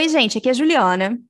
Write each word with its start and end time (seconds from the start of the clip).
Oi, 0.00 0.08
gente, 0.08 0.38
aqui 0.38 0.48
é 0.48 0.52
a 0.52 0.54
Juliana. 0.54 1.20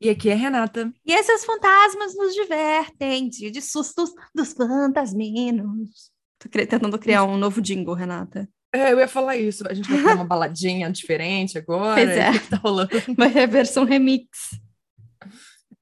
E 0.00 0.08
aqui 0.08 0.30
é 0.30 0.34
a 0.34 0.36
Renata. 0.36 0.94
E 1.04 1.12
esses 1.12 1.44
fantasmas 1.44 2.14
nos 2.14 2.32
divertem, 2.32 3.28
dia 3.28 3.50
de 3.50 3.60
sustos 3.60 4.12
dos 4.32 4.52
fantasminos. 4.52 6.12
Tô 6.38 6.48
tentando 6.48 6.96
criar 6.96 7.24
um 7.24 7.36
novo 7.36 7.60
jingle, 7.60 7.92
Renata. 7.92 8.48
É, 8.72 8.92
eu 8.92 9.00
ia 9.00 9.08
falar 9.08 9.36
isso. 9.36 9.66
A 9.66 9.74
gente 9.74 9.90
vai 9.90 9.98
criar 9.98 10.14
uma 10.14 10.24
baladinha 10.24 10.88
diferente 10.92 11.58
agora. 11.58 12.00
Pois 12.00 12.16
é. 12.16 12.30
O 12.30 12.32
que, 12.34 12.38
que 12.38 12.50
tá 12.50 12.56
rolando? 12.58 12.90
Mas 13.18 13.34
é 13.34 13.48
versão 13.48 13.82
remix. 13.82 14.28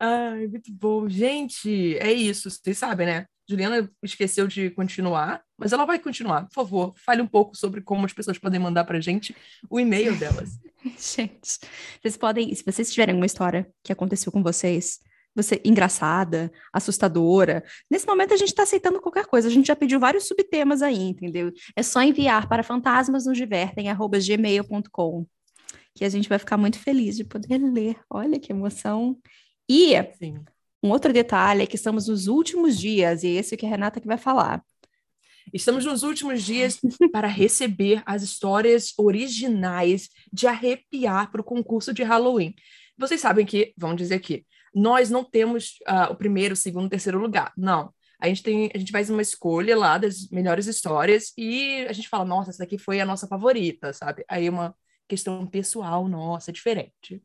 Ai, 0.00 0.46
muito 0.46 0.72
bom. 0.72 1.06
Gente, 1.06 1.98
é 1.98 2.10
isso. 2.10 2.51
Vocês 2.51 2.78
sabem, 2.78 3.06
né? 3.06 3.26
Juliana 3.48 3.91
esqueceu 4.02 4.47
de 4.47 4.69
continuar, 4.70 5.43
mas 5.57 5.73
ela 5.73 5.87
vai 5.87 5.98
continuar. 5.98 6.47
Por 6.48 6.55
favor, 6.55 6.95
fale 6.98 7.23
um 7.23 7.27
pouco 7.27 7.57
sobre 7.57 7.80
como 7.80 8.05
as 8.05 8.12
pessoas 8.12 8.37
podem 8.38 8.61
mandar 8.61 8.84
pra 8.84 9.01
gente 9.01 9.34
o 9.71 9.80
e-mail 9.80 10.15
delas. 10.19 10.59
Gente, 10.97 11.59
vocês 12.01 12.16
podem, 12.16 12.55
se 12.55 12.65
vocês 12.65 12.93
tiverem 12.93 13.12
alguma 13.12 13.27
história 13.27 13.69
que 13.83 13.93
aconteceu 13.93 14.30
com 14.30 14.41
vocês, 14.43 15.01
você 15.34 15.61
engraçada, 15.65 16.52
assustadora, 16.73 17.65
nesse 17.91 18.07
momento 18.07 18.33
a 18.34 18.37
gente 18.37 18.48
está 18.48 18.65
aceitando 18.65 19.01
qualquer 19.01 19.27
coisa. 19.27 19.49
A 19.49 19.51
gente 19.51 19.66
já 19.66 19.77
pediu 19.77 19.99
vários 19.99 20.29
subtemas 20.29 20.83
aí, 20.83 21.01
entendeu? 21.01 21.51
É 21.74 21.83
só 21.83 22.02
enviar 22.02 22.49
para 22.49 22.62
fantasmasnosdivertem@gmail.com, 22.62 25.27
que 25.95 26.05
a 26.05 26.09
gente 26.09 26.29
vai 26.29 26.38
ficar 26.38 26.57
muito 26.57 26.79
feliz 26.79 27.16
de 27.16 27.24
poder 27.24 27.59
ler. 27.59 27.99
Olha 28.10 28.38
que 28.38 28.52
emoção. 28.52 29.19
E 29.69 29.95
Sim. 30.19 30.45
Um 30.82 30.91
outro 30.91 31.12
detalhe 31.12 31.62
é 31.62 31.66
que 31.66 31.77
estamos 31.77 32.09
nos 32.09 32.27
últimos 32.28 32.78
dias, 32.78 33.23
e 33.23 33.28
esse 33.28 33.55
é 33.55 33.56
que 33.56 33.66
a 33.66 33.68
Renata 33.68 34.00
que 34.00 34.06
vai 34.06 34.18
falar. 34.18 34.62
Estamos 35.52 35.84
nos 35.84 36.02
últimos 36.02 36.43
dias 36.43 36.79
para 37.12 37.26
receber 37.26 38.02
as 38.04 38.23
histórias 38.23 38.93
originais 38.99 40.09
de 40.32 40.46
arrepiar 40.46 41.30
para 41.30 41.40
o 41.40 41.45
concurso 41.45 41.93
de 41.93 42.02
Halloween. 42.02 42.54
Vocês 42.96 43.21
sabem 43.21 43.46
que, 43.46 43.73
vamos 43.76 43.96
dizer 43.96 44.16
aqui, 44.16 44.45
nós 44.74 45.10
não 45.10 45.24
temos 45.24 45.79
ah, 45.87 46.10
o 46.10 46.16
primeiro, 46.16 46.54
segundo, 46.54 46.90
terceiro 46.90 47.18
lugar. 47.18 47.52
Não. 47.56 47.93
A 48.21 48.29
gente 48.29 48.43
tem, 48.43 48.71
a 48.74 48.79
gente 48.79 48.93
faz 48.93 49.09
uma 49.09 49.23
escolha 49.23 49.76
lá 49.76 49.96
das 49.96 50.29
melhores 50.30 50.66
histórias 50.66 51.32
e 51.38 51.87
a 51.88 51.93
gente 51.93 52.09
fala, 52.09 52.24
nossa, 52.24 52.51
essa 52.51 52.59
daqui 52.59 52.76
foi 52.76 53.01
a 53.01 53.06
nossa 53.06 53.26
favorita, 53.29 53.93
sabe? 53.93 54.24
Aí 54.29 54.46
é 54.46 54.51
uma 54.51 54.74
questão 55.06 55.46
pessoal 55.46 56.09
nossa, 56.09 56.52
diferente. 56.52 57.23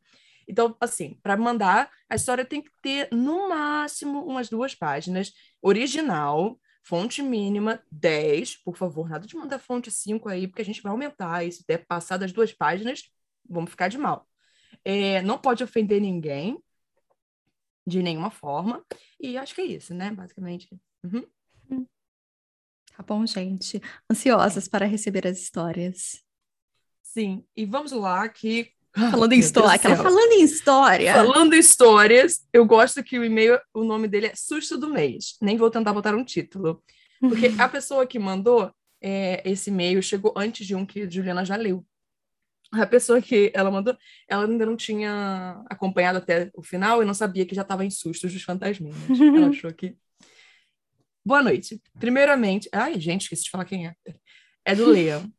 Então, 0.47 0.75
assim, 0.79 1.19
para 1.21 1.37
mandar, 1.37 1.91
a 2.09 2.15
história 2.15 2.45
tem 2.45 2.61
que 2.61 2.71
ter 2.81 3.09
no 3.11 3.49
máximo 3.49 4.25
umas 4.25 4.49
duas 4.49 4.75
páginas, 4.75 5.33
original, 5.61 6.59
fonte 6.83 7.21
mínima 7.21 7.81
10, 7.91 8.57
por 8.57 8.75
favor, 8.75 9.09
nada 9.09 9.25
de 9.25 9.35
mandar 9.35 9.59
fonte 9.59 9.89
5 9.89 10.29
aí, 10.29 10.47
porque 10.47 10.61
a 10.61 10.65
gente 10.65 10.81
vai 10.81 10.91
aumentar. 10.91 11.45
E 11.45 11.51
se 11.51 11.65
der 11.65 11.85
passar 11.85 12.17
das 12.17 12.31
duas 12.31 12.51
páginas, 12.51 13.09
vamos 13.47 13.71
ficar 13.71 13.87
de 13.87 13.97
mal. 13.97 14.27
É, 14.83 15.21
não 15.21 15.37
pode 15.37 15.63
ofender 15.63 16.01
ninguém, 16.01 16.61
de 17.85 18.01
nenhuma 18.01 18.31
forma. 18.31 18.85
E 19.19 19.37
acho 19.37 19.55
que 19.55 19.61
é 19.61 19.65
isso, 19.65 19.93
né? 19.93 20.11
Basicamente. 20.11 20.69
Uhum. 21.03 21.25
Tá 22.95 23.01
bom, 23.01 23.25
gente? 23.25 23.81
Ansiosas 24.09 24.67
para 24.67 24.85
receber 24.85 25.25
as 25.25 25.39
histórias. 25.39 26.23
Sim, 27.01 27.45
e 27.55 27.65
vamos 27.65 27.91
lá 27.91 28.27
que. 28.29 28.72
Falando 28.95 29.33
em 29.33 29.39
história, 29.39 29.73
aquela 29.73 29.95
falando 29.95 30.31
em 30.33 30.43
história. 30.43 31.13
Falando 31.13 31.55
histórias, 31.55 32.47
eu 32.53 32.63
gosto 32.65 33.03
que 33.03 33.17
o 33.17 33.23
e-mail, 33.23 33.59
o 33.73 33.83
nome 33.83 34.07
dele 34.07 34.27
é 34.27 34.35
Susto 34.35 34.77
do 34.77 34.89
Mês. 34.89 35.35
Nem 35.41 35.57
vou 35.57 35.71
tentar 35.71 35.93
botar 35.93 36.13
um 36.13 36.23
título. 36.23 36.83
Porque 37.19 37.53
a 37.57 37.67
pessoa 37.67 38.05
que 38.05 38.19
mandou 38.19 38.71
é, 39.01 39.41
esse 39.49 39.69
e-mail 39.69 40.01
chegou 40.03 40.33
antes 40.37 40.65
de 40.65 40.75
um 40.75 40.85
que 40.85 41.01
a 41.01 41.09
Juliana 41.09 41.43
já 41.43 41.55
leu. 41.55 41.85
A 42.71 42.87
pessoa 42.87 43.21
que 43.21 43.51
ela 43.53 43.69
mandou, 43.69 43.95
ela 44.27 44.45
ainda 44.45 44.65
não 44.65 44.75
tinha 44.75 45.63
acompanhado 45.69 46.17
até 46.17 46.49
o 46.55 46.63
final 46.63 47.01
e 47.01 47.05
não 47.05 47.13
sabia 47.13 47.45
que 47.45 47.53
já 47.53 47.61
estava 47.61 47.85
em 47.85 47.89
sustos 47.89 48.33
dos 48.33 48.41
fantasminhas. 48.41 48.95
Ela 49.37 49.49
achou 49.49 49.71
que. 49.71 49.95
Boa 51.23 51.43
noite. 51.43 51.79
Primeiramente. 51.99 52.67
Ai, 52.71 52.99
gente, 52.99 53.23
esqueci 53.23 53.43
de 53.43 53.51
falar 53.51 53.65
quem 53.65 53.87
é. 53.87 53.95
É 54.65 54.73
do 54.73 54.87
Leão. 54.87 55.31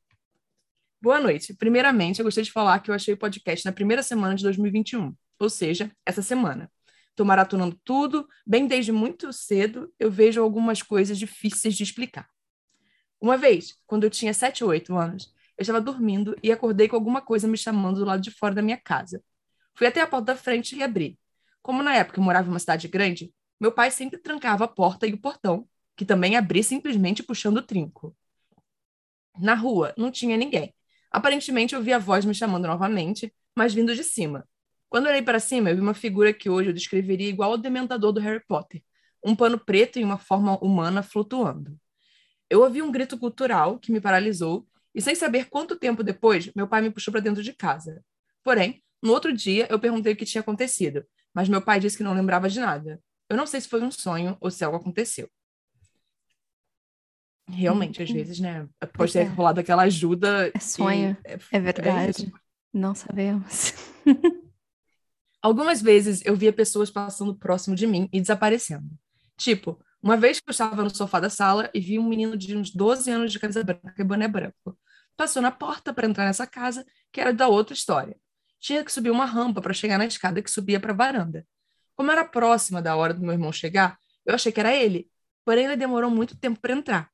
Boa 1.04 1.20
noite. 1.20 1.52
Primeiramente, 1.52 2.18
eu 2.18 2.24
gostaria 2.24 2.46
de 2.46 2.50
falar 2.50 2.80
que 2.80 2.90
eu 2.90 2.94
achei 2.94 3.12
o 3.12 3.18
podcast 3.18 3.62
na 3.66 3.72
primeira 3.72 4.02
semana 4.02 4.34
de 4.34 4.42
2021, 4.42 5.14
ou 5.38 5.50
seja, 5.50 5.92
essa 6.06 6.22
semana. 6.22 6.72
Estou 7.10 7.26
maratonando 7.26 7.78
tudo, 7.84 8.26
bem 8.46 8.66
desde 8.66 8.90
muito 8.90 9.30
cedo 9.30 9.92
eu 10.00 10.10
vejo 10.10 10.42
algumas 10.42 10.80
coisas 10.80 11.18
difíceis 11.18 11.74
de 11.76 11.82
explicar. 11.82 12.26
Uma 13.20 13.36
vez, 13.36 13.76
quando 13.86 14.04
eu 14.04 14.10
tinha 14.10 14.32
7 14.32 14.64
ou 14.64 14.70
8 14.70 14.96
anos, 14.96 15.30
eu 15.58 15.62
estava 15.62 15.78
dormindo 15.78 16.34
e 16.42 16.50
acordei 16.50 16.88
com 16.88 16.96
alguma 16.96 17.20
coisa 17.20 17.46
me 17.46 17.58
chamando 17.58 17.98
do 17.98 18.06
lado 18.06 18.22
de 18.22 18.30
fora 18.30 18.54
da 18.54 18.62
minha 18.62 18.78
casa. 18.78 19.22
Fui 19.74 19.86
até 19.86 20.00
a 20.00 20.06
porta 20.06 20.32
da 20.32 20.36
frente 20.36 20.74
e 20.74 20.82
abri. 20.82 21.18
Como 21.60 21.82
na 21.82 21.94
época 21.94 22.18
eu 22.18 22.24
morava 22.24 22.48
em 22.48 22.50
uma 22.50 22.58
cidade 22.58 22.88
grande, 22.88 23.30
meu 23.60 23.70
pai 23.72 23.90
sempre 23.90 24.18
trancava 24.18 24.64
a 24.64 24.68
porta 24.68 25.06
e 25.06 25.12
o 25.12 25.20
portão, 25.20 25.68
que 25.98 26.06
também 26.06 26.34
abri 26.34 26.64
simplesmente 26.64 27.22
puxando 27.22 27.58
o 27.58 27.62
trinco. 27.62 28.16
Na 29.38 29.54
rua, 29.54 29.92
não 29.98 30.10
tinha 30.10 30.38
ninguém. 30.38 30.74
Aparentemente, 31.14 31.76
eu 31.76 31.80
vi 31.80 31.92
a 31.92 31.98
voz 32.00 32.24
me 32.24 32.34
chamando 32.34 32.66
novamente, 32.66 33.32
mas 33.54 33.72
vindo 33.72 33.94
de 33.94 34.02
cima. 34.02 34.44
Quando 34.88 35.06
olhei 35.06 35.22
para 35.22 35.38
cima, 35.38 35.70
eu 35.70 35.76
vi 35.76 35.80
uma 35.80 35.94
figura 35.94 36.32
que 36.32 36.50
hoje 36.50 36.70
eu 36.70 36.74
descreveria 36.74 37.28
igual 37.28 37.52
ao 37.52 37.56
dementador 37.56 38.10
do 38.12 38.18
Harry 38.18 38.44
Potter. 38.48 38.82
Um 39.24 39.36
pano 39.36 39.56
preto 39.56 39.96
e 40.00 40.02
uma 40.02 40.18
forma 40.18 40.58
humana 40.58 41.04
flutuando. 41.04 41.78
Eu 42.50 42.62
ouvi 42.62 42.82
um 42.82 42.90
grito 42.90 43.16
cultural 43.16 43.78
que 43.78 43.92
me 43.92 44.00
paralisou, 44.00 44.66
e 44.92 45.00
sem 45.00 45.14
saber 45.14 45.48
quanto 45.48 45.76
tempo 45.76 46.02
depois, 46.02 46.50
meu 46.52 46.66
pai 46.66 46.82
me 46.82 46.90
puxou 46.90 47.12
para 47.12 47.20
dentro 47.20 47.44
de 47.44 47.52
casa. 47.52 48.04
Porém, 48.42 48.82
no 49.00 49.12
outro 49.12 49.32
dia, 49.32 49.68
eu 49.70 49.78
perguntei 49.78 50.14
o 50.14 50.16
que 50.16 50.24
tinha 50.24 50.40
acontecido, 50.40 51.06
mas 51.32 51.48
meu 51.48 51.62
pai 51.62 51.78
disse 51.78 51.96
que 51.96 52.02
não 52.02 52.12
lembrava 52.12 52.48
de 52.48 52.58
nada. 52.58 53.00
Eu 53.28 53.36
não 53.36 53.46
sei 53.46 53.60
se 53.60 53.68
foi 53.68 53.80
um 53.80 53.90
sonho 53.92 54.36
ou 54.40 54.50
se 54.50 54.64
algo 54.64 54.78
aconteceu. 54.78 55.30
Realmente, 57.48 58.02
às 58.02 58.10
vezes, 58.10 58.40
né? 58.40 58.66
Pois 58.94 59.12
ter 59.12 59.20
é. 59.20 59.24
rolado 59.24 59.60
aquela 59.60 59.82
ajuda. 59.82 60.50
É 60.54 60.58
sonho, 60.58 61.16
e- 61.26 61.38
É 61.52 61.60
verdade. 61.60 62.10
isso. 62.22 62.32
Não 62.72 62.94
sabemos. 62.94 63.74
Algumas 65.42 65.82
vezes 65.82 66.22
eu 66.24 66.34
via 66.34 66.52
pessoas 66.52 66.90
passando 66.90 67.36
próximo 67.36 67.76
de 67.76 67.86
mim 67.86 68.08
e 68.12 68.20
desaparecendo. 68.20 68.88
Tipo, 69.36 69.78
uma 70.02 70.16
vez 70.16 70.40
que 70.40 70.48
eu 70.48 70.52
estava 70.52 70.82
no 70.82 70.94
sofá 70.94 71.20
da 71.20 71.28
sala 71.28 71.70
e 71.74 71.80
vi 71.80 71.98
um 71.98 72.08
menino 72.08 72.36
de 72.36 72.56
uns 72.56 72.70
12 72.70 73.10
anos 73.10 73.30
de 73.30 73.38
camisa 73.38 73.62
branca 73.62 73.94
e 73.98 74.04
boné 74.04 74.26
branco. 74.26 74.78
Passou 75.16 75.42
na 75.42 75.50
porta 75.50 75.92
para 75.92 76.06
entrar 76.06 76.24
nessa 76.24 76.46
casa, 76.46 76.84
que 77.12 77.20
era 77.20 77.32
da 77.32 77.46
outra 77.46 77.74
história. 77.74 78.16
Tinha 78.58 78.82
que 78.82 78.90
subir 78.90 79.10
uma 79.10 79.26
rampa 79.26 79.60
para 79.60 79.74
chegar 79.74 79.98
na 79.98 80.06
escada 80.06 80.40
que 80.42 80.50
subia 80.50 80.80
para 80.80 80.92
a 80.92 80.96
varanda. 80.96 81.46
Como 81.94 82.10
era 82.10 82.24
próxima 82.24 82.80
da 82.80 82.96
hora 82.96 83.14
do 83.14 83.20
meu 83.20 83.32
irmão 83.32 83.52
chegar, 83.52 83.98
eu 84.26 84.34
achei 84.34 84.50
que 84.50 84.58
era 84.58 84.74
ele, 84.74 85.08
porém 85.44 85.66
ele 85.66 85.76
demorou 85.76 86.10
muito 86.10 86.36
tempo 86.36 86.58
para 86.58 86.72
entrar. 86.72 87.10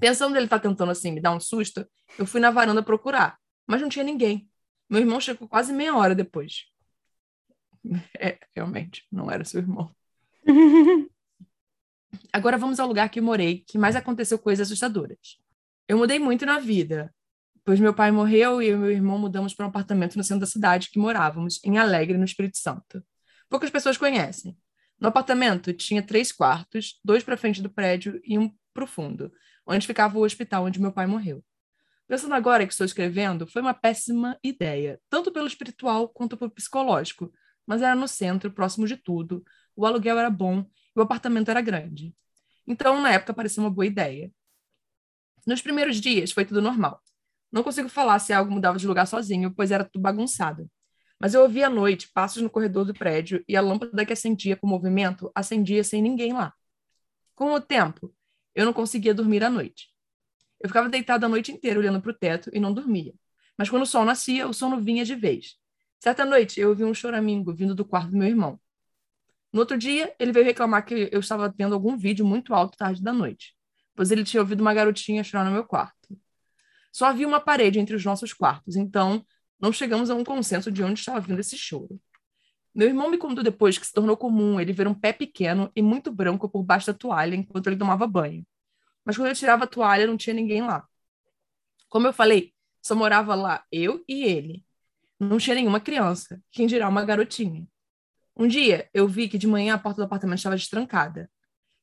Pensando 0.00 0.36
ele 0.36 0.44
estar 0.44 0.60
tentando 0.60 0.92
assim 0.92 1.12
me 1.12 1.20
dar 1.20 1.32
um 1.32 1.40
susto, 1.40 1.86
eu 2.18 2.26
fui 2.26 2.40
na 2.40 2.50
varanda 2.50 2.82
procurar, 2.82 3.38
mas 3.66 3.80
não 3.80 3.88
tinha 3.88 4.04
ninguém. 4.04 4.48
Meu 4.88 5.00
irmão 5.00 5.20
chegou 5.20 5.48
quase 5.48 5.72
meia 5.72 5.96
hora 5.96 6.14
depois. 6.14 6.66
É, 8.18 8.38
realmente, 8.54 9.06
não 9.10 9.30
era 9.30 9.44
seu 9.44 9.60
irmão. 9.60 9.94
Agora 12.32 12.58
vamos 12.58 12.80
ao 12.80 12.88
lugar 12.88 13.08
que 13.08 13.20
eu 13.20 13.22
morei, 13.22 13.64
que 13.66 13.78
mais 13.78 13.96
aconteceu 13.96 14.38
coisas 14.38 14.66
assustadoras. 14.66 15.38
Eu 15.86 15.96
mudei 15.96 16.18
muito 16.18 16.44
na 16.44 16.58
vida, 16.58 17.14
pois 17.64 17.80
meu 17.80 17.94
pai 17.94 18.10
morreu 18.10 18.60
e 18.60 18.66
eu 18.66 18.76
e 18.76 18.80
meu 18.80 18.90
irmão 18.90 19.18
mudamos 19.18 19.54
para 19.54 19.64
um 19.64 19.68
apartamento 19.68 20.16
no 20.16 20.24
centro 20.24 20.40
da 20.40 20.46
cidade 20.46 20.90
que 20.90 20.98
morávamos, 20.98 21.60
em 21.64 21.78
Alegre, 21.78 22.18
no 22.18 22.24
Espírito 22.24 22.58
Santo. 22.58 23.02
Poucas 23.48 23.70
pessoas 23.70 23.96
conhecem. 23.96 24.56
No 25.00 25.08
apartamento 25.08 25.72
tinha 25.72 26.02
três 26.02 26.32
quartos, 26.32 27.00
dois 27.04 27.22
para 27.22 27.36
frente 27.36 27.62
do 27.62 27.70
prédio 27.70 28.20
e 28.24 28.38
um 28.38 28.52
para 28.74 28.84
o 28.84 28.86
fundo, 28.86 29.32
onde 29.68 29.86
ficava 29.86 30.18
o 30.18 30.22
hospital 30.22 30.64
onde 30.64 30.80
meu 30.80 30.92
pai 30.92 31.06
morreu. 31.06 31.44
Pensando 32.08 32.34
agora 32.34 32.66
que 32.66 32.72
estou 32.72 32.86
escrevendo, 32.86 33.46
foi 33.46 33.60
uma 33.60 33.74
péssima 33.74 34.38
ideia, 34.42 34.98
tanto 35.10 35.30
pelo 35.30 35.46
espiritual 35.46 36.08
quanto 36.08 36.36
pelo 36.38 36.50
psicológico, 36.50 37.30
mas 37.66 37.82
era 37.82 37.94
no 37.94 38.08
centro, 38.08 38.50
próximo 38.50 38.86
de 38.86 38.96
tudo, 38.96 39.44
o 39.76 39.84
aluguel 39.84 40.18
era 40.18 40.30
bom 40.30 40.60
e 40.60 40.98
o 40.98 41.02
apartamento 41.02 41.50
era 41.50 41.60
grande. 41.60 42.14
Então, 42.66 43.00
na 43.00 43.12
época, 43.12 43.34
pareceu 43.34 43.62
uma 43.62 43.70
boa 43.70 43.84
ideia. 43.84 44.32
Nos 45.46 45.60
primeiros 45.60 46.00
dias, 46.00 46.32
foi 46.32 46.46
tudo 46.46 46.62
normal. 46.62 47.02
Não 47.52 47.62
consigo 47.62 47.88
falar 47.88 48.18
se 48.18 48.32
algo 48.32 48.50
mudava 48.50 48.78
de 48.78 48.86
lugar 48.86 49.06
sozinho, 49.06 49.54
pois 49.54 49.70
era 49.70 49.84
tudo 49.84 50.00
bagunçado. 50.00 50.70
Mas 51.20 51.34
eu 51.34 51.42
ouvia 51.42 51.66
à 51.66 51.70
noite 51.70 52.10
passos 52.12 52.42
no 52.42 52.50
corredor 52.50 52.84
do 52.84 52.94
prédio 52.94 53.44
e 53.48 53.56
a 53.56 53.60
lâmpada 53.60 54.04
que 54.06 54.12
acendia 54.12 54.56
com 54.56 54.66
movimento 54.66 55.30
acendia 55.34 55.82
sem 55.82 56.00
ninguém 56.00 56.32
lá. 56.32 56.54
Com 57.34 57.52
o 57.52 57.60
tempo, 57.60 58.14
eu 58.58 58.66
não 58.66 58.72
conseguia 58.72 59.14
dormir 59.14 59.44
à 59.44 59.48
noite. 59.48 59.88
Eu 60.60 60.68
ficava 60.68 60.88
deitada 60.88 61.26
a 61.26 61.28
noite 61.28 61.52
inteira 61.52 61.78
olhando 61.78 62.02
para 62.02 62.10
o 62.10 62.14
teto 62.14 62.50
e 62.52 62.58
não 62.58 62.74
dormia. 62.74 63.14
Mas 63.56 63.70
quando 63.70 63.82
o 63.84 63.86
sol 63.86 64.04
nascia, 64.04 64.48
o 64.48 64.52
sono 64.52 64.80
vinha 64.80 65.04
de 65.04 65.14
vez. 65.14 65.54
Certa 66.00 66.24
noite, 66.24 66.60
eu 66.60 66.70
ouvi 66.70 66.82
um 66.82 66.92
choramingo 66.92 67.54
vindo 67.54 67.72
do 67.72 67.84
quarto 67.84 68.10
do 68.10 68.16
meu 68.16 68.26
irmão. 68.26 68.58
No 69.52 69.60
outro 69.60 69.78
dia, 69.78 70.12
ele 70.18 70.32
veio 70.32 70.44
reclamar 70.44 70.84
que 70.84 71.08
eu 71.12 71.20
estava 71.20 71.54
vendo 71.56 71.72
algum 71.72 71.96
vídeo 71.96 72.26
muito 72.26 72.52
alto 72.52 72.76
tarde 72.76 73.00
da 73.00 73.12
noite, 73.12 73.54
pois 73.94 74.10
ele 74.10 74.24
tinha 74.24 74.40
ouvido 74.40 74.60
uma 74.60 74.74
garotinha 74.74 75.22
chorar 75.22 75.44
no 75.44 75.52
meu 75.52 75.62
quarto. 75.62 76.18
Só 76.92 77.06
havia 77.06 77.28
uma 77.28 77.38
parede 77.38 77.78
entre 77.78 77.94
os 77.94 78.04
nossos 78.04 78.32
quartos, 78.32 78.74
então 78.74 79.24
não 79.60 79.72
chegamos 79.72 80.10
a 80.10 80.16
um 80.16 80.24
consenso 80.24 80.72
de 80.72 80.82
onde 80.82 80.98
estava 80.98 81.20
vindo 81.20 81.38
esse 81.38 81.56
choro. 81.56 82.00
Meu 82.78 82.86
irmão 82.86 83.10
me 83.10 83.18
contou 83.18 83.42
depois 83.42 83.76
que 83.76 83.84
se 83.84 83.92
tornou 83.92 84.16
comum 84.16 84.60
ele 84.60 84.72
ver 84.72 84.86
um 84.86 84.94
pé 84.94 85.12
pequeno 85.12 85.68
e 85.74 85.82
muito 85.82 86.12
branco 86.12 86.48
por 86.48 86.62
baixo 86.62 86.86
da 86.86 86.94
toalha 86.94 87.34
enquanto 87.34 87.66
ele 87.66 87.76
tomava 87.76 88.06
banho. 88.06 88.46
Mas 89.04 89.16
quando 89.16 89.26
eu 89.26 89.34
tirava 89.34 89.64
a 89.64 89.66
toalha, 89.66 90.06
não 90.06 90.16
tinha 90.16 90.32
ninguém 90.32 90.62
lá. 90.62 90.86
Como 91.88 92.06
eu 92.06 92.12
falei, 92.12 92.54
só 92.80 92.94
morava 92.94 93.34
lá 93.34 93.64
eu 93.72 94.04
e 94.06 94.22
ele. 94.22 94.64
Não 95.18 95.38
tinha 95.38 95.56
nenhuma 95.56 95.80
criança, 95.80 96.40
quem 96.52 96.68
dirá 96.68 96.88
uma 96.88 97.04
garotinha. 97.04 97.66
Um 98.36 98.46
dia, 98.46 98.88
eu 98.94 99.08
vi 99.08 99.28
que 99.28 99.38
de 99.38 99.48
manhã 99.48 99.74
a 99.74 99.78
porta 99.78 100.00
do 100.00 100.04
apartamento 100.04 100.38
estava 100.38 100.54
destrancada. 100.54 101.28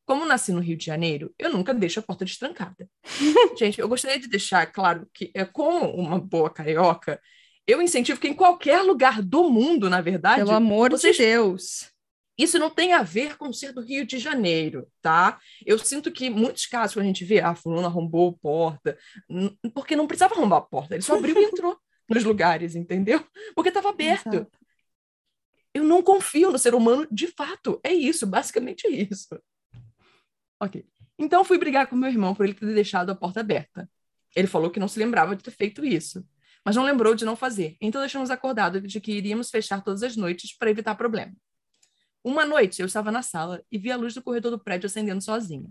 Como 0.06 0.26
nasci 0.26 0.54
no 0.54 0.62
Rio 0.62 0.78
de 0.78 0.86
Janeiro, 0.86 1.36
eu 1.38 1.52
nunca 1.52 1.74
deixo 1.74 2.00
a 2.00 2.04
porta 2.04 2.24
destrancada. 2.24 2.90
Gente, 3.60 3.82
eu 3.82 3.90
gostaria 3.90 4.18
de 4.18 4.30
deixar 4.30 4.66
claro 4.68 5.10
que, 5.14 5.30
é 5.34 5.44
como 5.44 5.94
uma 5.94 6.18
boa 6.18 6.50
carioca, 6.50 7.20
eu 7.68 7.82
incentivo 7.82 8.20
que 8.20 8.28
em 8.28 8.34
qualquer 8.34 8.82
lugar 8.82 9.22
do 9.22 9.50
mundo, 9.50 9.90
na 9.90 10.02
verdade. 10.02 10.38
Pelo 10.38 10.52
amor 10.52 10.92
vocês... 10.92 11.16
de 11.16 11.24
Deus. 11.24 11.92
Isso 12.38 12.60
não 12.60 12.70
tem 12.70 12.92
a 12.92 13.02
ver 13.02 13.38
com 13.38 13.52
ser 13.54 13.72
do 13.72 13.82
Rio 13.82 14.06
de 14.06 14.20
Janeiro, 14.20 14.88
tá? 15.02 15.40
Eu 15.66 15.80
sinto 15.80 16.12
que 16.12 16.30
muitos 16.30 16.66
casos 16.66 16.94
que 16.94 17.00
a 17.00 17.04
gente 17.04 17.24
vê, 17.24 17.40
ah, 17.40 17.56
fulano 17.56 17.88
arrombou 17.88 18.32
a 18.32 18.42
porta, 18.42 18.98
porque 19.74 19.96
não 19.96 20.06
precisava 20.06 20.36
arrombar 20.36 20.60
a 20.60 20.62
porta, 20.62 20.96
ele 20.96 21.02
só 21.02 21.18
abriu 21.18 21.38
e 21.38 21.46
entrou 21.46 21.80
nos 22.10 22.26
lugares, 22.26 22.76
entendeu? 22.76 23.26
Porque 23.56 23.70
estava 23.70 23.90
aberto. 23.90 24.28
Exato. 24.28 24.52
Eu 25.74 25.84
não 25.84 26.04
confio 26.04 26.52
no 26.52 26.60
ser 26.60 26.76
humano 26.76 27.08
de 27.10 27.28
fato. 27.28 27.80
É 27.84 27.94
isso, 27.94 28.28
basicamente 28.28 28.86
é 28.88 28.92
isso. 28.92 29.42
Ok. 30.62 30.86
Então 31.18 31.44
fui 31.46 31.58
brigar 31.58 31.88
com 31.88 31.96
meu 31.96 32.10
irmão 32.10 32.36
por 32.36 32.46
ele 32.46 32.54
ter 32.54 32.74
deixado 32.74 33.10
a 33.10 33.16
porta 33.16 33.40
aberta. 33.40 33.90
Ele 34.36 34.48
falou 34.48 34.70
que 34.70 34.80
não 34.80 34.88
se 34.88 35.00
lembrava 35.00 35.36
de 35.36 35.44
ter 35.44 35.52
feito 35.52 35.86
isso, 35.86 36.26
mas 36.66 36.76
não 36.76 36.84
lembrou 36.84 37.14
de 37.14 37.24
não 37.24 37.36
fazer. 37.36 37.78
Então 37.80 38.02
deixamos 38.02 38.32
acordado 38.32 38.82
de 38.82 39.00
que 39.00 39.12
iríamos 39.12 39.52
fechar 39.52 39.84
todas 39.84 40.02
as 40.02 40.18
noites 40.18 40.58
para 40.58 40.72
evitar 40.72 40.96
problema. 40.96 41.32
Uma 42.24 42.44
noite 42.44 42.82
eu 42.82 42.88
estava 42.88 43.12
na 43.12 43.22
sala 43.22 43.64
e 43.72 43.78
vi 43.78 43.92
a 43.92 43.96
luz 43.96 44.16
do 44.16 44.22
corredor 44.24 44.50
do 44.50 44.60
prédio 44.60 44.88
acendendo 44.88 45.22
sozinha. 45.22 45.70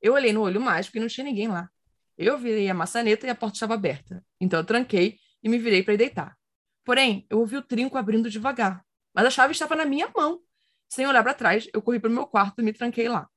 Eu 0.00 0.12
olhei 0.12 0.32
no 0.32 0.42
olho 0.42 0.60
mágico 0.60 0.96
e 0.96 1.00
não 1.00 1.08
tinha 1.08 1.24
ninguém 1.24 1.48
lá. 1.48 1.68
Eu 2.16 2.38
virei 2.38 2.70
a 2.70 2.74
maçaneta 2.74 3.26
e 3.26 3.30
a 3.30 3.34
porta 3.34 3.56
estava 3.56 3.74
aberta. 3.74 4.24
Então 4.40 4.60
eu 4.60 4.64
tranquei 4.64 5.18
e 5.42 5.48
me 5.48 5.58
virei 5.58 5.82
para 5.82 5.96
deitar. 5.96 6.38
Porém, 6.84 7.26
eu 7.28 7.40
ouvi 7.40 7.56
o 7.56 7.62
trinco 7.62 7.98
abrindo 7.98 8.30
devagar, 8.30 8.84
mas 9.12 9.26
a 9.26 9.30
chave 9.30 9.52
estava 9.52 9.74
na 9.74 9.84
minha 9.84 10.08
mão. 10.14 10.40
Sem 10.88 11.06
olhar 11.06 11.24
para 11.24 11.34
trás, 11.34 11.66
eu 11.74 11.82
corri 11.82 11.98
para 11.98 12.10
o 12.10 12.12
meu 12.12 12.26
quarto 12.26 12.60
e 12.60 12.62
me 12.64 12.72
tranquei 12.72 13.08
lá. 13.08 13.28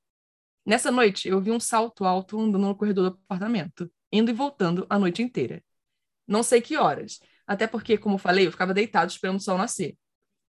Nessa 0.64 0.92
noite, 0.92 1.28
eu 1.28 1.42
vi 1.42 1.50
um 1.50 1.60
salto 1.60 2.06
alto 2.06 2.40
andando 2.40 2.60
no 2.60 2.76
corredor 2.76 3.10
do 3.10 3.20
apartamento, 3.24 3.90
indo 4.12 4.30
e 4.30 4.34
voltando 4.34 4.86
a 4.90 5.00
noite 5.00 5.24
inteira. 5.24 5.64
Não 6.28 6.44
sei 6.44 6.62
que 6.62 6.78
horas, 6.78 7.20
até 7.46 7.66
porque, 7.66 7.98
como 7.98 8.18
falei, 8.18 8.48
eu 8.48 8.52
ficava 8.52 8.74
deitado 8.74 9.10
esperando 9.10 9.38
o 9.38 9.42
sol 9.42 9.58
nascer. 9.58 9.98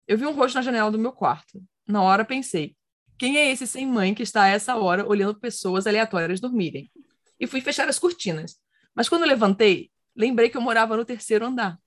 Eu 0.06 0.18
vi 0.18 0.26
um 0.26 0.32
rosto 0.32 0.56
na 0.56 0.62
janela 0.62 0.90
do 0.90 0.98
meu 0.98 1.12
quarto. 1.12 1.62
Na 1.86 2.02
hora 2.02 2.24
pensei, 2.24 2.76
quem 3.18 3.38
é 3.38 3.50
esse 3.50 3.66
sem 3.66 3.86
mãe 3.86 4.14
que 4.14 4.22
está 4.22 4.42
a 4.42 4.48
essa 4.48 4.76
hora 4.76 5.06
olhando 5.06 5.38
pessoas 5.38 5.86
aleatórias 5.86 6.40
dormirem? 6.40 6.90
E 7.40 7.46
fui 7.46 7.60
fechar 7.60 7.88
as 7.88 7.98
cortinas. 7.98 8.56
Mas 8.94 9.08
quando 9.08 9.24
levantei, 9.24 9.90
lembrei 10.14 10.50
que 10.50 10.56
eu 10.56 10.60
morava 10.60 10.96
no 10.96 11.04
terceiro 11.04 11.46
andar. 11.46 11.78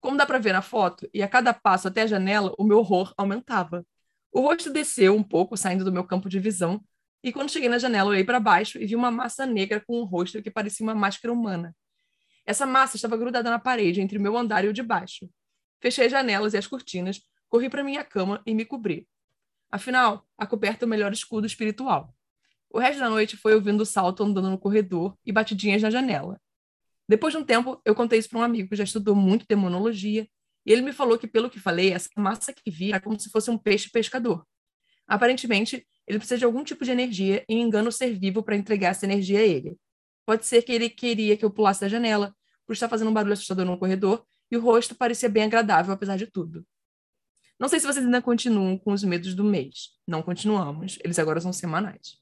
Como 0.00 0.16
dá 0.16 0.24
para 0.24 0.38
ver 0.38 0.52
na 0.52 0.62
foto, 0.62 1.08
e 1.12 1.22
a 1.22 1.28
cada 1.28 1.52
passo 1.52 1.88
até 1.88 2.02
a 2.02 2.06
janela, 2.06 2.54
o 2.58 2.64
meu 2.64 2.78
horror 2.78 3.12
aumentava. 3.16 3.84
O 4.32 4.40
rosto 4.40 4.70
desceu 4.70 5.14
um 5.14 5.22
pouco, 5.22 5.56
saindo 5.56 5.84
do 5.84 5.92
meu 5.92 6.04
campo 6.04 6.28
de 6.28 6.38
visão, 6.38 6.82
e 7.22 7.32
quando 7.32 7.50
cheguei 7.50 7.68
na 7.70 7.78
janela, 7.78 8.10
olhei 8.10 8.22
para 8.22 8.38
baixo 8.38 8.78
e 8.78 8.84
vi 8.84 8.94
uma 8.94 9.10
massa 9.10 9.46
negra 9.46 9.82
com 9.86 9.98
um 9.98 10.04
rosto 10.04 10.42
que 10.42 10.50
parecia 10.50 10.84
uma 10.84 10.94
máscara 10.94 11.32
humana. 11.32 11.74
Essa 12.46 12.66
massa 12.66 12.96
estava 12.96 13.16
grudada 13.16 13.48
na 13.50 13.58
parede 13.58 14.00
entre 14.00 14.18
o 14.18 14.20
meu 14.20 14.36
andar 14.36 14.64
e 14.64 14.68
o 14.68 14.72
de 14.72 14.82
baixo. 14.82 15.28
Fechei 15.80 16.06
as 16.06 16.12
janelas 16.12 16.54
e 16.54 16.58
as 16.58 16.66
cortinas, 16.66 17.20
corri 17.48 17.68
para 17.68 17.84
minha 17.84 18.04
cama 18.04 18.42
e 18.46 18.54
me 18.54 18.64
cobri. 18.64 19.08
Afinal, 19.70 20.26
a 20.36 20.46
coberta 20.46 20.84
é 20.84 20.86
o 20.86 20.88
melhor 20.88 21.12
escudo 21.12 21.46
espiritual. 21.46 22.14
O 22.70 22.78
resto 22.78 23.00
da 23.00 23.08
noite 23.08 23.36
foi 23.36 23.54
ouvindo 23.54 23.80
o 23.80 23.86
salto 23.86 24.22
andando 24.22 24.50
no 24.50 24.58
corredor 24.58 25.16
e 25.24 25.32
batidinhas 25.32 25.82
na 25.82 25.90
janela. 25.90 26.40
Depois 27.08 27.32
de 27.32 27.38
um 27.38 27.44
tempo, 27.44 27.80
eu 27.84 27.94
contei 27.94 28.18
isso 28.18 28.28
para 28.28 28.38
um 28.38 28.42
amigo 28.42 28.68
que 28.68 28.76
já 28.76 28.84
estudou 28.84 29.14
muito 29.14 29.46
demonologia, 29.48 30.26
e 30.66 30.72
ele 30.72 30.82
me 30.82 30.92
falou 30.92 31.18
que, 31.18 31.26
pelo 31.26 31.50
que 31.50 31.60
falei, 31.60 31.92
essa 31.92 32.08
massa 32.16 32.52
que 32.52 32.70
vi 32.70 32.88
era 32.88 33.00
como 33.00 33.18
se 33.20 33.30
fosse 33.30 33.50
um 33.50 33.58
peixe 33.58 33.90
pescador. 33.90 34.46
Aparentemente, 35.06 35.86
ele 36.06 36.18
precisa 36.18 36.38
de 36.38 36.44
algum 36.44 36.64
tipo 36.64 36.84
de 36.84 36.90
energia 36.90 37.44
e 37.48 37.54
engana 37.54 37.88
o 37.88 37.92
ser 37.92 38.18
vivo 38.18 38.42
para 38.42 38.56
entregar 38.56 38.90
essa 38.90 39.04
energia 39.04 39.40
a 39.40 39.42
ele. 39.42 39.76
Pode 40.26 40.46
ser 40.46 40.62
que 40.62 40.72
ele 40.72 40.88
queria 40.88 41.36
que 41.36 41.44
eu 41.44 41.50
pulasse 41.50 41.80
da 41.80 41.88
janela, 41.88 42.34
por 42.66 42.72
estar 42.72 42.88
fazendo 42.88 43.10
um 43.10 43.14
barulho 43.14 43.34
assustador 43.34 43.64
no 43.64 43.78
corredor, 43.78 44.24
e 44.50 44.56
o 44.56 44.60
rosto 44.60 44.94
parecia 44.94 45.28
bem 45.28 45.44
agradável, 45.44 45.92
apesar 45.92 46.16
de 46.16 46.26
tudo. 46.26 46.66
Não 47.58 47.68
sei 47.68 47.78
se 47.78 47.86
vocês 47.86 48.04
ainda 48.04 48.20
continuam 48.20 48.76
com 48.76 48.92
os 48.92 49.04
medos 49.04 49.34
do 49.34 49.44
mês. 49.44 49.90
Não 50.06 50.22
continuamos, 50.22 50.98
eles 51.04 51.18
agora 51.18 51.40
são 51.40 51.52
semanais. 51.52 52.18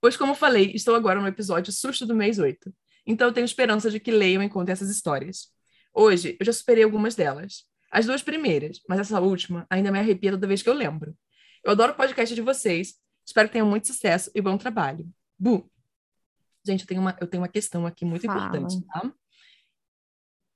Pois, 0.00 0.16
como 0.16 0.34
falei, 0.34 0.72
estou 0.74 0.94
agora 0.94 1.20
no 1.20 1.28
episódio 1.28 1.72
Susto 1.72 2.04
do 2.04 2.14
mês 2.14 2.38
8. 2.38 2.74
Então 3.06 3.28
eu 3.28 3.32
tenho 3.32 3.44
esperança 3.44 3.90
de 3.90 4.00
que 4.00 4.10
leiam 4.10 4.42
e 4.42 4.48
contem 4.48 4.72
essas 4.72 4.90
histórias. 4.90 5.48
Hoje, 5.92 6.36
eu 6.40 6.46
já 6.46 6.52
superei 6.52 6.84
algumas 6.84 7.14
delas. 7.14 7.64
As 7.90 8.06
duas 8.06 8.22
primeiras, 8.22 8.80
mas 8.88 8.98
essa 8.98 9.20
última 9.20 9.66
ainda 9.70 9.92
me 9.92 9.98
arrepia 9.98 10.32
toda 10.32 10.46
vez 10.46 10.62
que 10.62 10.68
eu 10.68 10.74
lembro. 10.74 11.16
Eu 11.62 11.72
adoro 11.72 11.92
o 11.92 11.96
podcast 11.96 12.34
de 12.34 12.42
vocês. 12.42 12.94
Espero 13.24 13.48
que 13.48 13.52
tenham 13.52 13.68
muito 13.68 13.86
sucesso 13.86 14.30
e 14.34 14.40
bom 14.40 14.58
trabalho. 14.58 15.08
Bu! 15.38 15.73
Gente, 16.66 16.82
eu 16.82 16.86
tenho 16.86 17.00
uma, 17.00 17.16
eu 17.20 17.26
tenho 17.26 17.42
uma 17.42 17.48
questão 17.48 17.86
aqui 17.86 18.04
muito 18.04 18.26
Fala. 18.26 18.46
importante, 18.46 18.84
tá? 18.86 19.12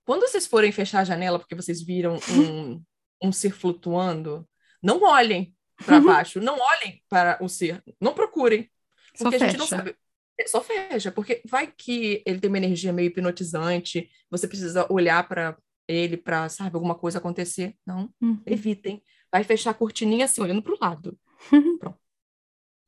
Quando 0.05 0.23
vocês 0.23 0.47
forem 0.47 0.73
fechar 0.73 1.01
a 1.01 1.05
janela 1.05 1.39
porque 1.39 1.55
vocês 1.55 1.83
viram 1.83 2.17
um, 2.17 2.83
um 3.23 3.33
ser 3.33 3.51
flutuando, 3.51 4.49
não 4.83 5.03
olhem 5.03 5.55
para 5.85 6.01
baixo, 6.01 6.41
não 6.41 6.59
olhem 6.59 7.03
para 7.09 7.39
o 7.43 7.49
ser, 7.49 7.83
não 8.01 8.15
procurem, 8.15 8.71
porque 9.19 9.23
Só 9.23 9.29
a 9.29 9.31
gente 9.33 9.41
fecha. 9.41 9.59
não 9.59 9.67
sabe. 9.67 9.97
É, 10.41 10.47
só 10.47 10.63
fecha, 10.63 11.11
porque 11.11 11.43
vai 11.45 11.67
que 11.67 12.23
ele 12.25 12.39
tem 12.39 12.49
uma 12.49 12.59
energia 12.59 12.93
meio 12.93 13.09
hipnotizante, 13.09 14.09
você 14.31 14.47
precisa 14.47 14.91
olhar 14.91 15.27
para 15.29 15.59
ele 15.89 16.17
para, 16.17 16.49
sabe, 16.49 16.77
alguma 16.77 16.95
coisa 16.95 17.19
acontecer. 17.19 17.75
Não, 17.85 18.13
uhum. 18.21 18.41
evitem. 18.47 19.03
Vai 19.33 19.43
fechar 19.43 19.71
a 19.71 19.75
cortininha 19.75 20.27
assim, 20.27 20.41
olhando 20.41 20.63
para 20.63 20.75
o 20.75 20.79
lado. 20.81 21.19
Pronto. 21.81 21.99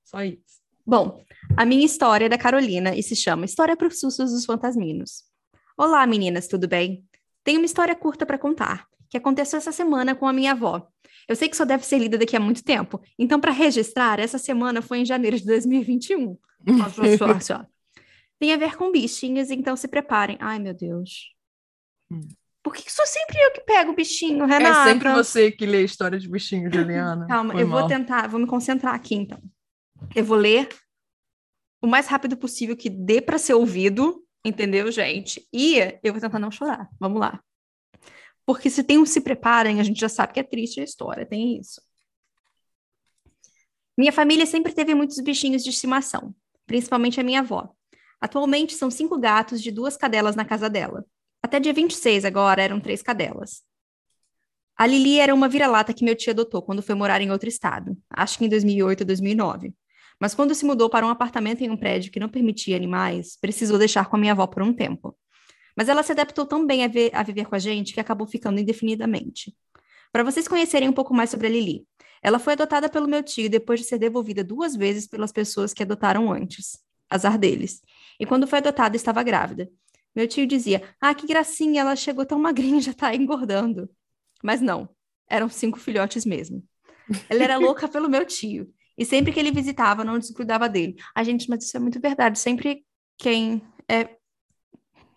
Só 0.04 0.22
isso. 0.22 0.59
Bom, 0.90 1.22
a 1.56 1.64
minha 1.64 1.86
história 1.86 2.26
é 2.26 2.28
da 2.28 2.36
Carolina 2.36 2.96
e 2.96 3.00
se 3.00 3.14
chama 3.14 3.44
História 3.44 3.76
para 3.76 3.86
os 3.86 4.00
Sustos 4.00 4.32
dos 4.32 4.44
Fantasminos. 4.44 5.22
Olá, 5.78 6.04
meninas, 6.04 6.48
tudo 6.48 6.66
bem? 6.66 7.04
Tenho 7.44 7.60
uma 7.60 7.64
história 7.64 7.94
curta 7.94 8.26
para 8.26 8.36
contar 8.36 8.88
que 9.08 9.16
aconteceu 9.16 9.58
essa 9.58 9.70
semana 9.70 10.16
com 10.16 10.26
a 10.26 10.32
minha 10.32 10.50
avó. 10.50 10.84
Eu 11.28 11.36
sei 11.36 11.48
que 11.48 11.56
só 11.56 11.64
deve 11.64 11.86
ser 11.86 12.00
lida 12.00 12.18
daqui 12.18 12.34
a 12.34 12.40
muito 12.40 12.64
tempo, 12.64 13.00
então, 13.16 13.38
para 13.38 13.52
registrar, 13.52 14.18
essa 14.18 14.36
semana 14.36 14.82
foi 14.82 14.98
em 14.98 15.04
janeiro 15.04 15.36
de 15.36 15.46
2021. 15.46 16.36
Tem 18.40 18.52
a 18.52 18.56
ver 18.56 18.74
com 18.74 18.90
bichinhos, 18.90 19.48
então 19.52 19.76
se 19.76 19.86
preparem. 19.86 20.38
Ai, 20.40 20.58
meu 20.58 20.74
Deus. 20.74 21.32
Hum. 22.10 22.26
Por 22.64 22.74
que 22.74 22.90
sou 22.90 23.06
sempre 23.06 23.38
eu 23.38 23.52
que 23.52 23.60
pego 23.60 23.92
o 23.92 23.94
bichinho, 23.94 24.44
Renata? 24.44 24.90
É 24.90 24.92
sempre 24.92 25.12
você 25.12 25.52
que 25.52 25.66
lê 25.66 25.78
a 25.78 25.82
história 25.82 26.18
de 26.18 26.28
bichinho, 26.28 26.68
Juliana. 26.68 27.28
Calma, 27.28 27.52
Foi 27.52 27.62
eu 27.62 27.68
mal. 27.68 27.78
vou 27.78 27.88
tentar, 27.88 28.26
vou 28.26 28.40
me 28.40 28.46
concentrar 28.48 28.92
aqui, 28.92 29.14
então. 29.14 29.40
Eu 30.14 30.24
vou 30.24 30.36
ler 30.36 30.68
o 31.80 31.86
mais 31.86 32.06
rápido 32.06 32.36
possível 32.36 32.76
que 32.76 32.90
dê 32.90 33.20
para 33.20 33.38
ser 33.38 33.54
ouvido, 33.54 34.24
entendeu, 34.44 34.90
gente? 34.90 35.46
E 35.52 35.78
eu 36.02 36.12
vou 36.12 36.20
tentar 36.20 36.38
não 36.38 36.50
chorar. 36.50 36.88
Vamos 36.98 37.20
lá. 37.20 37.42
Porque 38.44 38.68
se 38.68 38.82
tem 38.82 38.98
um 38.98 39.06
se 39.06 39.20
preparem, 39.20 39.80
a 39.80 39.82
gente 39.82 40.00
já 40.00 40.08
sabe 40.08 40.32
que 40.32 40.40
é 40.40 40.42
triste 40.42 40.80
a 40.80 40.84
história, 40.84 41.24
tem 41.24 41.58
isso. 41.58 41.80
Minha 43.96 44.12
família 44.12 44.46
sempre 44.46 44.72
teve 44.72 44.94
muitos 44.94 45.20
bichinhos 45.20 45.62
de 45.62 45.70
estimação, 45.70 46.34
principalmente 46.66 47.20
a 47.20 47.22
minha 47.22 47.40
avó. 47.40 47.72
Atualmente 48.20 48.74
são 48.74 48.90
cinco 48.90 49.18
gatos 49.18 49.62
de 49.62 49.70
duas 49.70 49.96
cadelas 49.96 50.34
na 50.34 50.44
casa 50.44 50.68
dela. 50.68 51.04
Até 51.42 51.60
dia 51.60 51.72
26 51.72 52.24
agora 52.24 52.62
eram 52.62 52.80
três 52.80 53.02
cadelas. 53.02 53.62
A 54.76 54.86
Lili 54.86 55.18
era 55.18 55.34
uma 55.34 55.48
vira-lata 55.48 55.92
que 55.92 56.04
meu 56.04 56.16
tio 56.16 56.32
adotou 56.32 56.62
quando 56.62 56.82
foi 56.82 56.94
morar 56.94 57.20
em 57.20 57.30
outro 57.30 57.48
estado, 57.48 57.96
acho 58.08 58.38
que 58.38 58.46
em 58.46 58.48
2008 58.48 59.00
ou 59.00 59.06
2009. 59.06 59.74
Mas 60.20 60.34
quando 60.34 60.54
se 60.54 60.66
mudou 60.66 60.90
para 60.90 61.06
um 61.06 61.08
apartamento 61.08 61.62
em 61.62 61.70
um 61.70 61.76
prédio 61.76 62.12
que 62.12 62.20
não 62.20 62.28
permitia 62.28 62.76
animais, 62.76 63.38
precisou 63.40 63.78
deixar 63.78 64.06
com 64.08 64.16
a 64.16 64.18
minha 64.18 64.32
avó 64.32 64.46
por 64.46 64.62
um 64.62 64.72
tempo. 64.72 65.16
Mas 65.74 65.88
ela 65.88 66.02
se 66.02 66.12
adaptou 66.12 66.44
tão 66.44 66.66
bem 66.66 66.84
a, 66.84 66.88
ver, 66.88 67.10
a 67.14 67.22
viver 67.22 67.46
com 67.46 67.54
a 67.54 67.58
gente 67.58 67.94
que 67.94 68.00
acabou 68.00 68.26
ficando 68.26 68.60
indefinidamente. 68.60 69.54
Para 70.12 70.22
vocês 70.22 70.46
conhecerem 70.46 70.88
um 70.88 70.92
pouco 70.92 71.14
mais 71.14 71.30
sobre 71.30 71.46
a 71.46 71.50
Lili, 71.50 71.86
ela 72.22 72.38
foi 72.38 72.52
adotada 72.52 72.88
pelo 72.88 73.08
meu 73.08 73.22
tio 73.22 73.48
depois 73.48 73.80
de 73.80 73.86
ser 73.86 73.98
devolvida 73.98 74.44
duas 74.44 74.76
vezes 74.76 75.06
pelas 75.06 75.32
pessoas 75.32 75.72
que 75.72 75.82
adotaram 75.82 76.30
antes. 76.30 76.78
Azar 77.08 77.38
deles. 77.38 77.80
E 78.18 78.26
quando 78.26 78.46
foi 78.46 78.58
adotada, 78.58 78.94
estava 78.94 79.22
grávida. 79.22 79.70
Meu 80.14 80.28
tio 80.28 80.46
dizia: 80.46 80.82
Ah, 81.00 81.14
que 81.14 81.26
gracinha, 81.26 81.80
ela 81.80 81.96
chegou 81.96 82.26
tão 82.26 82.38
magrinha 82.38 82.78
e 82.78 82.82
já 82.82 82.90
está 82.90 83.14
engordando. 83.14 83.88
Mas 84.42 84.60
não, 84.60 84.88
eram 85.28 85.48
cinco 85.48 85.78
filhotes 85.78 86.26
mesmo. 86.26 86.62
Ela 87.28 87.44
era 87.44 87.56
louca 87.56 87.88
pelo 87.88 88.08
meu 88.08 88.24
tio. 88.26 88.72
E 89.00 89.04
sempre 89.06 89.32
que 89.32 89.40
ele 89.40 89.50
visitava, 89.50 90.04
não 90.04 90.18
descuidava 90.18 90.68
dele. 90.68 90.94
A 91.14 91.24
gente, 91.24 91.48
mas 91.48 91.64
isso 91.64 91.74
é 91.74 91.80
muito 91.80 91.98
verdade. 91.98 92.38
Sempre 92.38 92.84
quem 93.16 93.62
é 93.88 94.10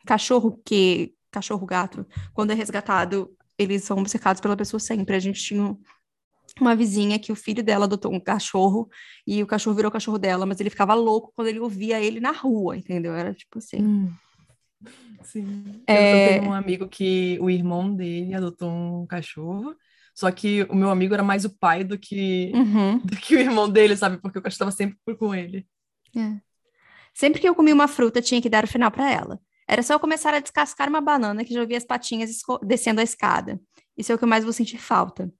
cachorro 0.05 0.57
que 0.65 1.13
cachorro 1.29 1.65
gato 1.65 2.05
quando 2.33 2.51
é 2.51 2.53
resgatado 2.53 3.35
eles 3.57 3.83
são 3.83 3.97
obcecados 3.97 4.39
pela 4.39 4.55
pessoa 4.55 4.79
sempre. 4.79 5.17
A 5.17 5.19
gente 5.19 5.43
tinha 5.43 5.77
uma 6.61 6.75
vizinha 6.77 7.19
que 7.19 7.31
o 7.31 7.35
filho 7.35 7.61
dela 7.61 7.83
adotou 7.83 8.13
um 8.13 8.21
cachorro 8.21 8.89
e 9.27 9.43
o 9.43 9.47
cachorro 9.47 9.75
virou 9.75 9.89
o 9.89 9.93
cachorro 9.93 10.17
dela, 10.17 10.45
mas 10.45 10.61
ele 10.61 10.69
ficava 10.69 10.93
louco 10.93 11.33
quando 11.35 11.49
ele 11.49 11.59
ouvia 11.59 12.01
ele 12.01 12.21
na 12.21 12.31
rua, 12.31 12.77
entendeu? 12.77 13.13
Era 13.13 13.33
tipo 13.33 13.57
assim. 13.57 13.81
Hum. 13.81 14.13
Sim. 15.23 15.83
É... 15.85 16.37
Eu 16.37 16.39
tenho 16.39 16.51
um 16.51 16.53
amigo 16.53 16.87
que 16.87 17.37
o 17.41 17.49
irmão 17.49 17.93
dele 17.93 18.33
adotou 18.33 18.69
um 18.69 19.05
cachorro, 19.05 19.75
só 20.13 20.29
que 20.31 20.63
o 20.69 20.75
meu 20.75 20.89
amigo 20.89 21.13
era 21.13 21.23
mais 21.23 21.43
o 21.43 21.49
pai 21.49 21.83
do 21.83 21.97
que, 21.97 22.51
uhum. 22.53 22.99
do 22.99 23.17
que 23.17 23.35
o 23.35 23.39
irmão 23.39 23.69
dele, 23.69 23.97
sabe? 23.97 24.17
Porque 24.17 24.39
cachorro 24.41 24.69
estava 24.69 24.71
sempre 24.71 24.97
com 25.17 25.33
ele. 25.33 25.67
É. 26.15 26.39
Sempre 27.13 27.41
que 27.41 27.49
eu 27.49 27.55
comia 27.55 27.73
uma 27.73 27.87
fruta, 27.87 28.21
tinha 28.21 28.41
que 28.41 28.49
dar 28.49 28.63
o 28.63 28.67
final 28.67 28.91
para 28.91 29.09
ela. 29.11 29.39
Era 29.67 29.81
só 29.81 29.93
eu 29.93 29.99
começar 29.99 30.33
a 30.33 30.39
descascar 30.39 30.89
uma 30.89 31.01
banana 31.01 31.43
que 31.43 31.53
já 31.53 31.65
via 31.65 31.77
as 31.77 31.85
patinhas 31.85 32.41
descendo 32.63 33.01
a 33.01 33.03
escada. 33.03 33.59
Isso 33.97 34.11
é 34.11 34.15
o 34.15 34.17
que 34.17 34.23
eu 34.23 34.27
mais 34.27 34.43
vou 34.43 34.53
sentir 34.53 34.77
falta. 34.77 35.31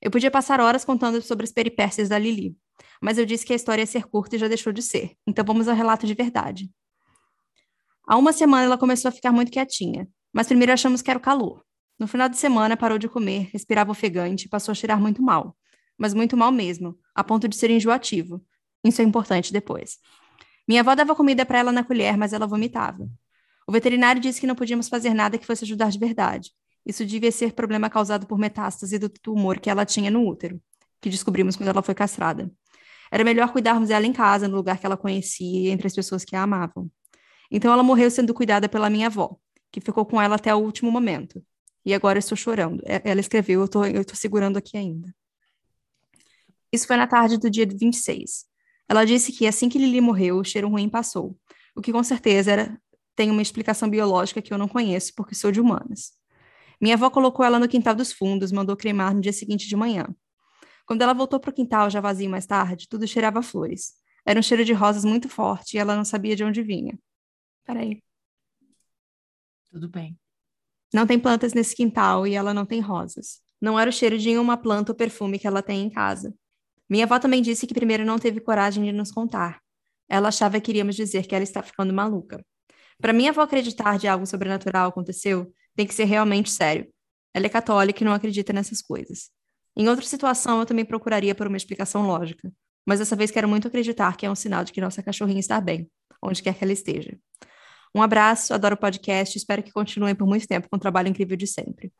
Eu 0.00 0.10
podia 0.10 0.30
passar 0.30 0.60
horas 0.60 0.84
contando 0.84 1.20
sobre 1.22 1.44
as 1.44 1.52
peripécias 1.52 2.08
da 2.08 2.18
Lili, 2.18 2.56
mas 3.00 3.18
eu 3.18 3.26
disse 3.26 3.44
que 3.44 3.52
a 3.52 3.56
história 3.56 3.82
ia 3.82 3.86
ser 3.86 4.04
curta 4.04 4.36
e 4.36 4.38
já 4.38 4.48
deixou 4.48 4.72
de 4.72 4.82
ser. 4.82 5.12
Então 5.26 5.44
vamos 5.44 5.68
ao 5.68 5.74
relato 5.74 6.06
de 6.06 6.14
verdade. 6.14 6.70
Há 8.06 8.16
uma 8.16 8.32
semana 8.32 8.64
ela 8.64 8.78
começou 8.78 9.08
a 9.08 9.12
ficar 9.12 9.32
muito 9.32 9.50
quietinha, 9.50 10.08
mas 10.32 10.46
primeiro 10.46 10.72
achamos 10.72 11.02
que 11.02 11.10
era 11.10 11.18
o 11.18 11.22
calor. 11.22 11.62
No 11.98 12.06
final 12.06 12.28
de 12.28 12.36
semana 12.36 12.76
parou 12.76 12.96
de 12.96 13.08
comer, 13.08 13.48
respirava 13.52 13.90
ofegante 13.90 14.46
e 14.46 14.48
passou 14.48 14.72
a 14.72 14.74
cheirar 14.74 15.00
muito 15.00 15.20
mal. 15.20 15.56
Mas 15.96 16.14
muito 16.14 16.36
mal 16.36 16.52
mesmo, 16.52 16.96
a 17.14 17.24
ponto 17.24 17.48
de 17.48 17.56
ser 17.56 17.70
enjoativo. 17.70 18.44
Isso 18.84 19.02
é 19.02 19.04
importante 19.04 19.52
depois. 19.52 19.98
Minha 20.66 20.82
avó 20.82 20.94
dava 20.94 21.14
comida 21.16 21.44
para 21.44 21.58
ela 21.58 21.72
na 21.72 21.82
colher, 21.82 22.16
mas 22.16 22.32
ela 22.32 22.46
vomitava. 22.46 23.08
O 23.66 23.72
veterinário 23.72 24.20
disse 24.20 24.40
que 24.40 24.46
não 24.46 24.54
podíamos 24.54 24.88
fazer 24.88 25.12
nada 25.12 25.36
que 25.36 25.44
fosse 25.44 25.64
ajudar 25.64 25.90
de 25.90 25.98
verdade. 25.98 26.52
Isso 26.86 27.04
devia 27.04 27.32
ser 27.32 27.52
problema 27.52 27.90
causado 27.90 28.26
por 28.26 28.38
metástase 28.38 28.98
do 28.98 29.08
tumor 29.08 29.58
que 29.58 29.68
ela 29.68 29.84
tinha 29.84 30.10
no 30.10 30.26
útero, 30.26 30.60
que 31.00 31.10
descobrimos 31.10 31.56
quando 31.56 31.68
ela 31.68 31.82
foi 31.82 31.94
castrada. 31.94 32.50
Era 33.10 33.24
melhor 33.24 33.50
cuidarmos 33.52 33.88
dela 33.88 34.06
em 34.06 34.12
casa, 34.12 34.46
no 34.46 34.56
lugar 34.56 34.78
que 34.78 34.86
ela 34.86 34.96
conhecia, 34.96 35.70
entre 35.70 35.86
as 35.86 35.94
pessoas 35.94 36.24
que 36.24 36.36
a 36.36 36.42
amavam. 36.42 36.90
Então 37.50 37.72
ela 37.72 37.82
morreu 37.82 38.10
sendo 38.10 38.32
cuidada 38.32 38.68
pela 38.68 38.88
minha 38.88 39.06
avó, 39.06 39.36
que 39.72 39.80
ficou 39.80 40.06
com 40.06 40.20
ela 40.20 40.36
até 40.36 40.54
o 40.54 40.58
último 40.58 40.90
momento. 40.90 41.42
E 41.88 41.94
agora 41.94 42.18
estou 42.18 42.36
chorando. 42.36 42.82
É, 42.84 43.00
ela 43.02 43.18
escreveu, 43.18 43.60
eu 43.60 43.64
estou 43.64 43.86
eu 43.86 44.04
tô 44.04 44.14
segurando 44.14 44.58
aqui 44.58 44.76
ainda. 44.76 45.08
Isso 46.70 46.86
foi 46.86 46.98
na 46.98 47.06
tarde 47.06 47.38
do 47.38 47.48
dia 47.48 47.66
26. 47.66 48.44
Ela 48.86 49.06
disse 49.06 49.32
que 49.32 49.46
assim 49.46 49.70
que 49.70 49.78
Lili 49.78 49.98
morreu, 49.98 50.36
o 50.36 50.44
cheiro 50.44 50.68
ruim 50.68 50.86
passou, 50.86 51.34
o 51.74 51.80
que 51.80 51.90
com 51.90 52.04
certeza 52.04 52.52
era, 52.52 52.82
tem 53.16 53.30
uma 53.30 53.40
explicação 53.40 53.88
biológica 53.88 54.42
que 54.42 54.52
eu 54.52 54.58
não 54.58 54.68
conheço, 54.68 55.14
porque 55.16 55.34
sou 55.34 55.50
de 55.50 55.62
humanas. 55.62 56.12
Minha 56.78 56.94
avó 56.94 57.08
colocou 57.08 57.42
ela 57.42 57.58
no 57.58 57.66
quintal 57.66 57.94
dos 57.94 58.12
fundos, 58.12 58.52
mandou 58.52 58.76
cremar 58.76 59.14
no 59.14 59.22
dia 59.22 59.32
seguinte 59.32 59.66
de 59.66 59.74
manhã. 59.74 60.14
Quando 60.84 61.00
ela 61.00 61.14
voltou 61.14 61.40
para 61.40 61.48
o 61.48 61.54
quintal, 61.54 61.88
já 61.88 62.02
vazio 62.02 62.28
mais 62.28 62.44
tarde, 62.44 62.86
tudo 62.86 63.08
cheirava 63.08 63.40
flores. 63.40 63.94
Era 64.26 64.38
um 64.38 64.42
cheiro 64.42 64.62
de 64.62 64.74
rosas 64.74 65.06
muito 65.06 65.26
forte 65.26 65.76
e 65.76 65.78
ela 65.78 65.96
não 65.96 66.04
sabia 66.04 66.36
de 66.36 66.44
onde 66.44 66.62
vinha. 66.62 66.98
Peraí. 67.64 68.02
Tudo 69.70 69.88
bem. 69.88 70.18
Não 70.92 71.06
tem 71.06 71.18
plantas 71.18 71.52
nesse 71.52 71.76
quintal 71.76 72.26
e 72.26 72.34
ela 72.34 72.54
não 72.54 72.64
tem 72.64 72.80
rosas. 72.80 73.40
Não 73.60 73.78
era 73.78 73.90
o 73.90 73.92
cheiro 73.92 74.18
de 74.18 74.28
nenhuma 74.28 74.56
planta 74.56 74.92
ou 74.92 74.96
perfume 74.96 75.38
que 75.38 75.46
ela 75.46 75.62
tem 75.62 75.82
em 75.82 75.90
casa. 75.90 76.34
Minha 76.88 77.04
avó 77.04 77.18
também 77.18 77.42
disse 77.42 77.66
que 77.66 77.74
primeiro 77.74 78.04
não 78.04 78.18
teve 78.18 78.40
coragem 78.40 78.84
de 78.84 78.92
nos 78.92 79.12
contar. 79.12 79.60
Ela 80.08 80.28
achava 80.28 80.60
que 80.60 80.70
iríamos 80.70 80.96
dizer 80.96 81.26
que 81.26 81.34
ela 81.34 81.44
está 81.44 81.62
ficando 81.62 81.92
maluca. 81.92 82.42
Para 83.00 83.12
minha 83.12 83.30
avó 83.30 83.42
acreditar 83.42 83.98
de 83.98 84.08
algo 84.08 84.26
sobrenatural 84.26 84.88
aconteceu, 84.88 85.52
tem 85.76 85.86
que 85.86 85.94
ser 85.94 86.04
realmente 86.04 86.50
sério. 86.50 86.88
Ela 87.34 87.46
é 87.46 87.48
católica 87.48 88.02
e 88.02 88.06
não 88.06 88.12
acredita 88.12 88.52
nessas 88.52 88.80
coisas. 88.80 89.30
Em 89.76 89.88
outra 89.88 90.04
situação, 90.04 90.58
eu 90.58 90.66
também 90.66 90.84
procuraria 90.84 91.34
por 91.34 91.46
uma 91.46 91.56
explicação 91.56 92.06
lógica, 92.06 92.50
mas 92.86 92.98
dessa 92.98 93.14
vez 93.14 93.30
quero 93.30 93.48
muito 93.48 93.68
acreditar 93.68 94.16
que 94.16 94.26
é 94.26 94.30
um 94.30 94.34
sinal 94.34 94.64
de 94.64 94.72
que 94.72 94.80
nossa 94.80 95.02
cachorrinha 95.02 95.38
está 95.38 95.60
bem, 95.60 95.88
onde 96.22 96.42
quer 96.42 96.54
que 96.54 96.64
ela 96.64 96.72
esteja. 96.72 97.16
Um 97.94 98.02
abraço, 98.02 98.54
adoro 98.54 98.74
o 98.74 98.78
podcast, 98.78 99.36
espero 99.36 99.62
que 99.62 99.72
continuem 99.72 100.14
por 100.14 100.26
muito 100.26 100.46
tempo 100.46 100.68
com 100.68 100.76
o 100.76 100.80
trabalho 100.80 101.08
incrível 101.08 101.36
de 101.36 101.46
sempre. 101.46 101.92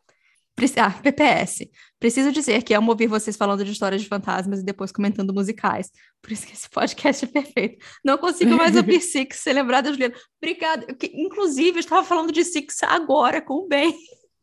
Ah, 0.77 0.91
PPS. 0.91 1.71
Preciso 2.01 2.33
dizer 2.33 2.65
que 2.65 2.75
amo 2.75 2.91
ouvir 2.91 3.07
vocês 3.07 3.37
falando 3.37 3.65
de 3.65 3.71
histórias 3.71 4.03
de 4.03 4.09
fantasmas 4.09 4.61
e 4.61 4.65
depois 4.65 4.91
comentando 4.91 5.33
musicais. 5.33 5.89
Por 6.21 6.33
isso 6.33 6.47
que 6.47 6.53
esse 6.53 6.69
podcast 6.69 7.25
é 7.25 7.29
perfeito. 7.29 7.85
Não 8.05 8.19
consigo 8.19 8.57
mais 8.57 8.75
ouvir 8.75 8.99
Six 9.01 9.45
da 9.45 9.93
Juliana. 9.93 10.15
Obrigada. 10.43 10.85
Inclusive, 11.15 11.77
eu 11.77 11.81
estava 11.81 12.05
falando 12.05 12.33
de 12.33 12.45
Six 12.45 12.83
agora 12.83 13.41
com 13.41 13.55
o 13.55 13.69
Ben. 13.69 13.95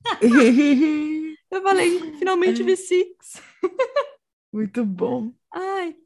eu 1.51 1.61
falei, 1.61 2.17
finalmente 2.17 2.63
vi 2.63 2.77
Six. 2.77 3.41
Muito 4.53 4.85
bom. 4.85 5.33
Ai, 5.53 5.97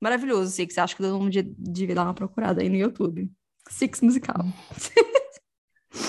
maravilhoso, 0.00 0.52
Six. 0.52 0.78
Acho 0.78 0.94
que 0.94 1.02
todo 1.02 1.18
mundo 1.18 1.32
devia 1.58 1.94
dar 1.96 2.04
uma 2.04 2.14
procurada 2.14 2.62
aí 2.62 2.68
no 2.68 2.76
YouTube. 2.76 3.28
Six 3.68 4.00
musical. 4.00 4.44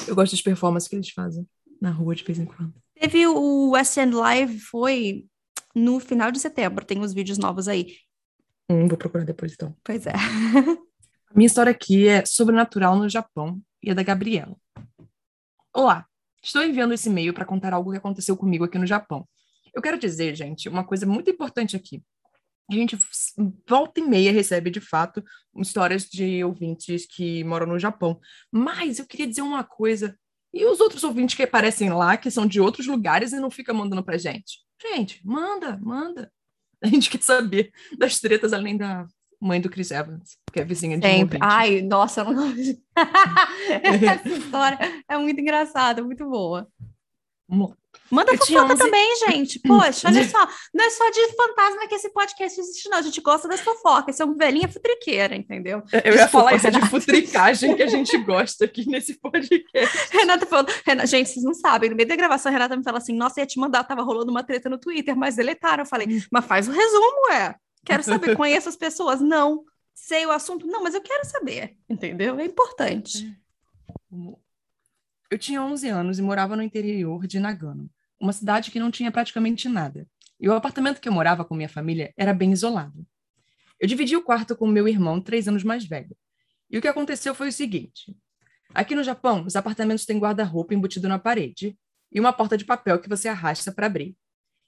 eu 0.07 0.15
gosto 0.15 0.33
das 0.33 0.41
performances 0.41 0.87
que 0.87 0.95
eles 0.95 1.09
fazem 1.09 1.47
na 1.81 1.91
rua 1.91 2.15
de 2.15 2.23
vez 2.23 2.39
em 2.39 2.45
quando. 2.45 2.73
Teve 2.99 3.27
o 3.27 3.71
West 3.71 3.97
End 3.97 4.15
Live, 4.15 4.59
foi 4.59 5.25
no 5.75 5.99
final 5.99 6.31
de 6.31 6.39
setembro, 6.39 6.85
tem 6.85 6.99
os 6.99 7.13
vídeos 7.13 7.37
novos 7.37 7.67
aí. 7.67 7.95
Hum, 8.69 8.87
vou 8.87 8.97
procurar 8.97 9.23
depois 9.23 9.53
então. 9.53 9.75
Pois 9.83 10.05
é. 10.05 10.13
A 10.13 11.33
minha 11.35 11.47
história 11.47 11.71
aqui 11.71 12.07
é 12.07 12.25
sobrenatural 12.25 12.97
no 12.97 13.07
Japão 13.07 13.61
e 13.83 13.89
é 13.89 13.93
da 13.93 14.01
Gabriela. 14.03 14.55
Olá, 15.73 16.05
estou 16.41 16.63
enviando 16.63 16.93
esse 16.93 17.09
e-mail 17.09 17.33
para 17.33 17.45
contar 17.45 17.73
algo 17.73 17.91
que 17.91 17.97
aconteceu 17.97 18.35
comigo 18.35 18.63
aqui 18.63 18.77
no 18.77 18.87
Japão. 18.87 19.27
Eu 19.73 19.81
quero 19.81 19.99
dizer, 19.99 20.35
gente, 20.35 20.67
uma 20.67 20.83
coisa 20.83 21.05
muito 21.05 21.29
importante 21.29 21.75
aqui. 21.75 22.01
A 22.69 22.73
gente 22.73 22.97
volta 23.67 23.99
e 23.99 24.03
meia 24.03 24.31
recebe, 24.31 24.69
de 24.69 24.81
fato, 24.81 25.23
histórias 25.57 26.03
de 26.03 26.43
ouvintes 26.43 27.05
que 27.05 27.43
moram 27.43 27.67
no 27.67 27.79
Japão. 27.79 28.19
Mas 28.51 28.99
eu 28.99 29.05
queria 29.05 29.27
dizer 29.27 29.41
uma 29.41 29.63
coisa 29.63 30.17
e 30.53 30.65
os 30.65 30.79
outros 30.79 31.03
ouvintes 31.03 31.35
que 31.35 31.43
aparecem 31.43 31.89
lá, 31.89 32.17
que 32.17 32.31
são 32.31 32.45
de 32.45 32.59
outros 32.59 32.87
lugares 32.87 33.31
e 33.31 33.39
não 33.39 33.49
fica 33.49 33.73
mandando 33.73 34.03
pra 34.03 34.17
gente? 34.17 34.59
Gente, 34.81 35.21
manda, 35.25 35.77
manda. 35.77 36.31
A 36.81 36.87
gente 36.87 37.09
quer 37.09 37.21
saber 37.21 37.71
das 37.97 38.19
tretas 38.19 38.53
além 38.53 38.77
da 38.77 39.05
mãe 39.39 39.61
do 39.61 39.69
Chris 39.69 39.91
Evans, 39.91 40.37
que 40.51 40.59
é 40.59 40.65
vizinha 40.65 40.97
de 40.97 41.07
Sempre. 41.07 41.37
Um 41.37 41.41
Ai, 41.43 41.81
nossa, 41.81 42.21
eu 42.21 42.31
não... 42.31 42.53
essa 43.83 44.29
história 44.29 44.77
é 45.07 45.17
muito 45.17 45.39
engraçada, 45.39 46.03
muito 46.03 46.27
boa. 46.27 46.67
Manda 48.09 48.31
eu 48.31 48.37
fofoca 48.37 48.73
11... 48.73 48.77
também, 48.77 49.15
gente. 49.27 49.59
Poxa, 49.67 50.07
olha 50.07 50.27
só. 50.27 50.47
Não 50.73 50.85
é 50.85 50.89
só 50.89 51.09
de 51.09 51.35
fantasma 51.35 51.87
que 51.87 51.95
esse 51.95 52.09
podcast 52.09 52.59
existe, 52.59 52.89
não. 52.89 52.97
A 52.97 53.01
gente 53.01 53.19
gosta 53.21 53.47
das 53.47 53.59
fofocas. 53.59 54.15
Isso 54.15 54.23
é 54.23 54.25
uma 54.25 54.35
velhinha 54.35 54.67
futriqueira, 54.67 55.35
entendeu? 55.35 55.83
Eu 56.03 56.15
ia 56.15 56.27
falar 56.27 56.55
isso 56.55 56.65
Renata. 56.65 56.85
de 56.85 56.91
futricagem 56.91 57.75
que 57.75 57.83
a 57.83 57.87
gente 57.87 58.17
gosta 58.23 58.65
aqui 58.65 58.87
nesse 58.87 59.19
podcast. 59.19 60.09
Renata 60.11 60.45
falou... 60.45 60.65
Renata, 60.85 61.07
gente, 61.07 61.29
vocês 61.29 61.43
não 61.43 61.53
sabem. 61.53 61.89
No 61.89 61.95
meio 61.95 62.07
da 62.07 62.15
gravação, 62.15 62.49
a 62.49 62.53
Renata 62.53 62.77
me 62.77 62.83
fala 62.83 62.97
assim, 62.97 63.13
nossa, 63.13 63.39
ia 63.41 63.45
te 63.45 63.59
mandar, 63.59 63.83
tava 63.83 64.03
rolando 64.03 64.31
uma 64.31 64.43
treta 64.43 64.69
no 64.69 64.77
Twitter, 64.77 65.15
mas 65.15 65.35
deletaram. 65.35 65.83
Eu 65.83 65.87
falei, 65.87 66.07
mas 66.31 66.45
faz 66.45 66.67
o 66.67 66.71
um 66.71 66.73
resumo, 66.73 67.31
é. 67.31 67.55
Quero 67.85 68.03
saber, 68.03 68.35
conheço 68.37 68.69
as 68.69 68.75
pessoas. 68.75 69.19
Não. 69.19 69.63
Sei 69.93 70.25
o 70.25 70.31
assunto. 70.31 70.65
Não, 70.65 70.83
mas 70.83 70.93
eu 70.93 71.01
quero 71.01 71.25
saber, 71.25 71.75
entendeu? 71.89 72.39
É 72.39 72.45
importante. 72.45 73.35
Eu 75.29 75.37
tinha 75.37 75.61
11 75.61 75.89
anos 75.89 76.19
e 76.19 76.21
morava 76.21 76.55
no 76.55 76.63
interior 76.63 77.27
de 77.27 77.39
Nagano 77.39 77.89
uma 78.19 78.33
cidade 78.33 78.71
que 78.71 78.79
não 78.79 78.91
tinha 78.91 79.11
praticamente 79.11 79.69
nada. 79.69 80.07
E 80.39 80.47
o 80.47 80.53
apartamento 80.53 81.01
que 81.01 81.09
eu 81.09 81.13
morava 81.13 81.43
com 81.43 81.55
minha 81.55 81.69
família 81.69 82.13
era 82.15 82.33
bem 82.33 82.51
isolado. 82.51 83.05
Eu 83.79 83.87
dividi 83.87 84.15
o 84.15 84.23
quarto 84.23 84.55
com 84.55 84.67
meu 84.67 84.87
irmão, 84.87 85.21
três 85.21 85.47
anos 85.47 85.63
mais 85.63 85.85
velho. 85.85 86.15
E 86.69 86.77
o 86.77 86.81
que 86.81 86.87
aconteceu 86.87 87.33
foi 87.33 87.49
o 87.49 87.51
seguinte: 87.51 88.15
aqui 88.73 88.95
no 88.95 89.03
Japão, 89.03 89.45
os 89.45 89.55
apartamentos 89.55 90.05
têm 90.05 90.19
guarda-roupa 90.19 90.73
embutido 90.73 91.07
na 91.07 91.19
parede 91.19 91.77
e 92.11 92.19
uma 92.19 92.33
porta 92.33 92.57
de 92.57 92.65
papel 92.65 92.99
que 92.99 93.09
você 93.09 93.27
arrasta 93.27 93.71
para 93.71 93.87
abrir. 93.87 94.15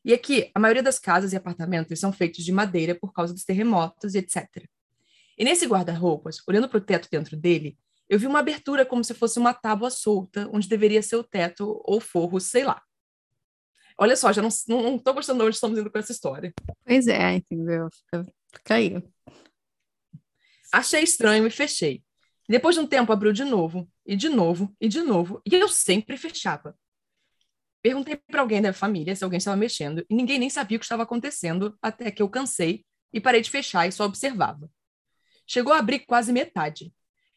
E 0.03 0.13
aqui, 0.13 0.49
a 0.55 0.59
maioria 0.59 0.83
das 0.83 0.97
casas 0.97 1.33
e 1.33 1.35
apartamentos 1.35 1.99
são 1.99 2.11
feitos 2.11 2.43
de 2.43 2.51
madeira 2.51 2.95
por 2.95 3.11
causa 3.11 3.33
dos 3.33 3.43
terremotos 3.43 4.15
e 4.15 4.19
etc. 4.19 4.47
E 5.37 5.43
nesse 5.43 5.65
guarda-roupas, 5.65 6.37
olhando 6.47 6.69
para 6.69 6.77
o 6.77 6.81
teto 6.81 7.07
dentro 7.11 7.35
dele, 7.35 7.77
eu 8.09 8.17
vi 8.17 8.25
uma 8.25 8.39
abertura 8.39 8.85
como 8.85 9.03
se 9.03 9.13
fosse 9.13 9.37
uma 9.37 9.53
tábua 9.53 9.89
solta, 9.89 10.49
onde 10.51 10.67
deveria 10.67 11.01
ser 11.01 11.15
o 11.15 11.23
teto 11.23 11.81
ou 11.85 11.99
forro, 11.99 12.39
sei 12.39 12.63
lá. 12.63 12.81
Olha 14.01 14.15
só, 14.15 14.31
já 14.31 14.41
não, 14.41 14.49
não, 14.69 14.97
tô 14.97 15.13
gostando 15.13 15.39
de 15.39 15.45
onde 15.45 15.55
estamos 15.55 15.77
indo 15.77 15.91
com 15.91 15.99
essa 15.99 16.13
história. 16.13 16.53
Pois 16.85 17.05
é, 17.05 17.33
entendeu? 17.33 17.89
Fica, 17.91 18.33
fica 18.53 18.75
aí. 18.75 19.03
Achei 20.71 21.03
estranho 21.03 21.45
e 21.45 21.49
fechei. 21.49 22.01
Depois 22.47 22.75
de 22.75 22.81
um 22.81 22.87
tempo, 22.87 23.11
abriu 23.11 23.33
de 23.33 23.43
novo, 23.43 23.89
e 24.05 24.15
de 24.15 24.29
novo, 24.29 24.73
e 24.79 24.87
de 24.87 25.01
novo, 25.01 25.41
e 25.45 25.53
eu 25.53 25.67
sempre 25.67 26.15
fechava. 26.15 26.75
Perguntei 27.81 28.15
para 28.15 28.39
alguém 28.39 28.61
da 28.61 28.71
família 28.71 29.13
se 29.15 29.23
alguém 29.23 29.37
estava 29.37 29.57
mexendo, 29.57 30.05
e 30.09 30.15
ninguém 30.15 30.39
nem 30.39 30.49
sabia 30.49 30.77
o 30.77 30.79
que 30.79 30.85
estava 30.85 31.03
acontecendo, 31.03 31.77
até 31.81 32.09
que 32.09 32.21
eu 32.21 32.29
cansei 32.29 32.85
e 33.11 33.19
parei 33.19 33.41
de 33.41 33.51
fechar 33.51 33.85
e 33.85 33.91
só 33.91 34.05
observava. 34.05 34.71
Chegou 35.45 35.73
a 35.73 35.79
abrir 35.79 35.99
quase 35.99 36.31
metade. 36.31 36.93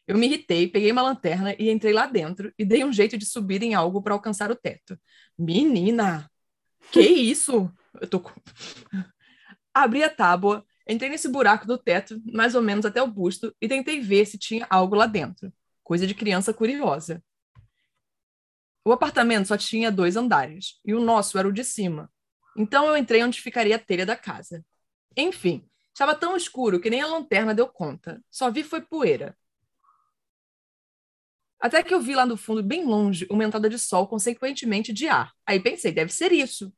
Eu 0.07 0.17
me 0.17 0.27
irritei, 0.27 0.67
peguei 0.67 0.91
uma 0.91 1.01
lanterna 1.01 1.55
e 1.59 1.69
entrei 1.69 1.93
lá 1.93 2.05
dentro 2.05 2.53
e 2.57 2.63
dei 2.63 2.85
um 2.85 2.91
jeito 2.91 3.17
de 3.17 3.25
subir 3.25 3.61
em 3.63 3.73
algo 3.73 4.01
para 4.01 4.13
alcançar 4.13 4.49
o 4.51 4.55
teto. 4.55 4.97
Menina, 5.37 6.29
Que 6.91 7.01
isso? 7.01 7.71
Eu 7.99 8.07
tô. 8.07 8.21
Abri 9.73 10.03
a 10.03 10.09
tábua, 10.09 10.65
entrei 10.87 11.09
nesse 11.09 11.27
buraco 11.27 11.65
do 11.65 11.77
teto, 11.77 12.21
mais 12.25 12.55
ou 12.55 12.61
menos 12.61 12.85
até 12.85 13.01
o 13.01 13.07
busto, 13.07 13.55
e 13.59 13.67
tentei 13.67 13.99
ver 13.99 14.25
se 14.25 14.37
tinha 14.37 14.67
algo 14.69 14.95
lá 14.95 15.05
dentro. 15.05 15.51
Coisa 15.83 16.05
de 16.05 16.13
criança 16.13 16.53
curiosa. 16.53 17.23
O 18.85 18.91
apartamento 18.91 19.47
só 19.47 19.57
tinha 19.57 19.91
dois 19.91 20.15
andares, 20.15 20.79
e 20.85 20.93
o 20.93 20.99
nosso 20.99 21.37
era 21.37 21.47
o 21.47 21.53
de 21.53 21.63
cima. 21.63 22.11
Então 22.55 22.85
eu 22.85 22.97
entrei 22.97 23.23
onde 23.23 23.41
ficaria 23.41 23.75
a 23.75 23.79
telha 23.79 24.05
da 24.05 24.15
casa. 24.15 24.63
Enfim, 25.15 25.67
estava 25.93 26.13
tão 26.15 26.35
escuro 26.35 26.79
que 26.79 26.89
nem 26.89 27.01
a 27.01 27.07
lanterna 27.07 27.53
deu 27.53 27.67
conta. 27.67 28.21
Só 28.29 28.51
vi 28.51 28.63
foi 28.63 28.81
poeira. 28.81 29.37
Até 31.63 31.81
que 31.81 31.93
eu 31.93 32.01
vi 32.01 32.13
lá 32.13 32.25
no 32.25 32.35
fundo, 32.35 32.61
bem 32.61 32.83
longe, 32.83 33.25
uma 33.31 33.41
entrada 33.41 33.69
de 33.69 33.79
sol, 33.79 34.05
consequentemente 34.05 34.91
de 34.91 35.07
ar. 35.07 35.31
Aí 35.47 35.61
pensei, 35.61 35.93
deve 35.93 36.11
ser 36.11 36.33
isso. 36.33 36.73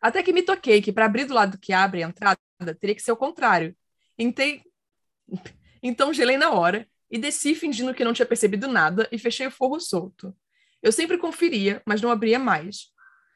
Até 0.00 0.20
que 0.20 0.32
me 0.32 0.42
toquei 0.42 0.82
que 0.82 0.90
para 0.90 1.04
abrir 1.04 1.26
do 1.26 1.32
lado 1.32 1.56
que 1.56 1.72
abre 1.72 2.02
a 2.02 2.08
entrada, 2.08 2.40
teria 2.80 2.96
que 2.96 3.02
ser 3.02 3.12
o 3.12 3.16
contrário. 3.16 3.76
Então, 4.18 4.44
então 5.80 6.12
gelei 6.12 6.36
na 6.36 6.50
hora 6.50 6.88
e 7.08 7.18
desci 7.18 7.54
fingindo 7.54 7.94
que 7.94 8.02
não 8.04 8.12
tinha 8.12 8.26
percebido 8.26 8.66
nada 8.66 9.08
e 9.12 9.16
fechei 9.16 9.46
o 9.46 9.50
forro 9.50 9.78
solto. 9.78 10.36
Eu 10.82 10.90
sempre 10.90 11.18
conferia, 11.18 11.80
mas 11.86 12.02
não 12.02 12.10
abria 12.10 12.40
mais. 12.40 12.88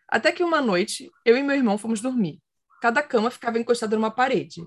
Até 0.09 0.32
que 0.32 0.42
uma 0.42 0.61
noite, 0.61 1.09
eu 1.25 1.37
e 1.37 1.42
meu 1.44 1.54
irmão 1.54 1.78
fomos 1.78 2.00
dormir. 2.00 2.42
Cada 2.82 3.00
cama 3.00 3.30
ficava 3.30 3.61
encostada 3.61 3.94
numa 3.94 4.11
parede. 4.11 4.61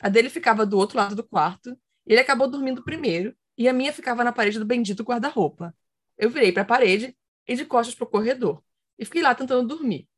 A 0.00 0.08
dele 0.08 0.28
ficava 0.28 0.66
do 0.66 0.76
outro 0.76 0.98
lado 0.98 1.14
do 1.14 1.22
quarto, 1.22 1.78
ele 2.04 2.18
acabou 2.18 2.50
dormindo 2.50 2.82
primeiro, 2.82 3.32
e 3.58 3.68
a 3.68 3.72
minha 3.72 3.92
ficava 3.92 4.22
na 4.22 4.32
parede 4.32 4.58
do 4.58 4.64
bendito 4.64 5.02
guarda-roupa. 5.02 5.74
Eu 6.16 6.30
virei 6.30 6.52
para 6.52 6.62
a 6.62 6.66
parede 6.66 7.16
e 7.46 7.56
de 7.56 7.64
costas 7.64 7.94
para 7.94 8.04
o 8.04 8.10
corredor, 8.10 8.62
e 8.96 9.04
fiquei 9.04 9.20
lá 9.20 9.34
tentando 9.34 9.66
dormir. 9.66 10.08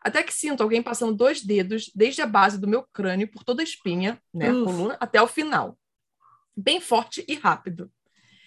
Até 0.00 0.22
que 0.22 0.32
sinto 0.32 0.62
alguém 0.62 0.80
passando 0.80 1.12
dois 1.12 1.42
dedos 1.42 1.90
desde 1.92 2.22
a 2.22 2.26
base 2.26 2.60
do 2.60 2.68
meu 2.68 2.84
crânio 2.92 3.28
por 3.28 3.42
toda 3.42 3.60
a 3.60 3.64
espinha, 3.64 4.22
né, 4.32 4.50
a 4.50 4.52
coluna, 4.52 4.96
até 5.00 5.20
o 5.20 5.26
final. 5.26 5.76
Bem 6.56 6.80
forte 6.80 7.24
e 7.26 7.34
rápido. 7.34 7.90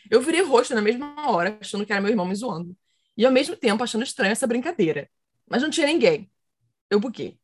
Eu 0.09 0.21
virei 0.21 0.41
o 0.41 0.47
rosto 0.47 0.73
na 0.73 0.81
mesma 0.81 1.29
hora, 1.29 1.57
achando 1.59 1.85
que 1.85 1.91
era 1.91 2.01
meu 2.01 2.09
irmão 2.09 2.25
me 2.25 2.33
zoando. 2.33 2.75
E 3.17 3.25
ao 3.25 3.31
mesmo 3.31 3.57
tempo 3.57 3.83
achando 3.83 4.03
estranha 4.03 4.31
essa 4.31 4.47
brincadeira. 4.47 5.09
Mas 5.49 5.61
não 5.61 5.69
tinha 5.69 5.85
ninguém. 5.85 6.31
Eu 6.89 6.99
buguei. 6.99 7.37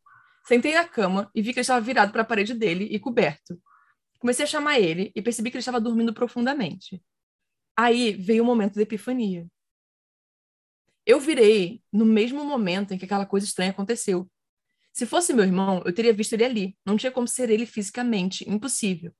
Sentei 0.46 0.74
na 0.74 0.86
cama 0.86 1.30
e 1.36 1.42
vi 1.42 1.52
que 1.52 1.60
ele 1.60 1.62
estava 1.62 1.82
virado 1.82 2.12
para 2.12 2.22
a 2.22 2.26
parede 2.26 2.54
dele 2.54 2.86
e 2.90 2.98
coberto. 2.98 3.60
Comecei 4.26 4.44
a 4.44 4.48
chamar 4.48 4.80
ele 4.80 5.12
e 5.16 5.22
percebi 5.22 5.52
que 5.52 5.58
ele 5.58 5.60
estava 5.60 5.80
dormindo 5.80 6.12
profundamente. 6.12 7.00
Aí 7.78 8.14
veio 8.14 8.42
o 8.42 8.46
momento 8.46 8.74
da 8.74 8.82
epifania. 8.82 9.46
Eu 11.06 11.20
virei 11.20 11.84
no 11.94 12.08
mesmo 12.08 12.44
momento 12.44 12.92
em 12.92 12.98
que 12.98 13.06
aquela 13.06 13.28
coisa 13.28 13.46
estranha 13.46 13.70
aconteceu. 13.70 14.28
Se 14.92 15.06
fosse 15.06 15.32
meu 15.32 15.46
irmão, 15.46 15.84
eu 15.86 15.94
teria 15.94 16.12
visto 16.12 16.34
ele 16.34 16.44
ali. 16.44 16.78
Não 16.84 16.98
tinha 16.98 17.12
como 17.12 17.28
ser 17.28 17.52
ele 17.52 17.68
fisicamente. 17.68 18.50
Impossível. 18.50 19.14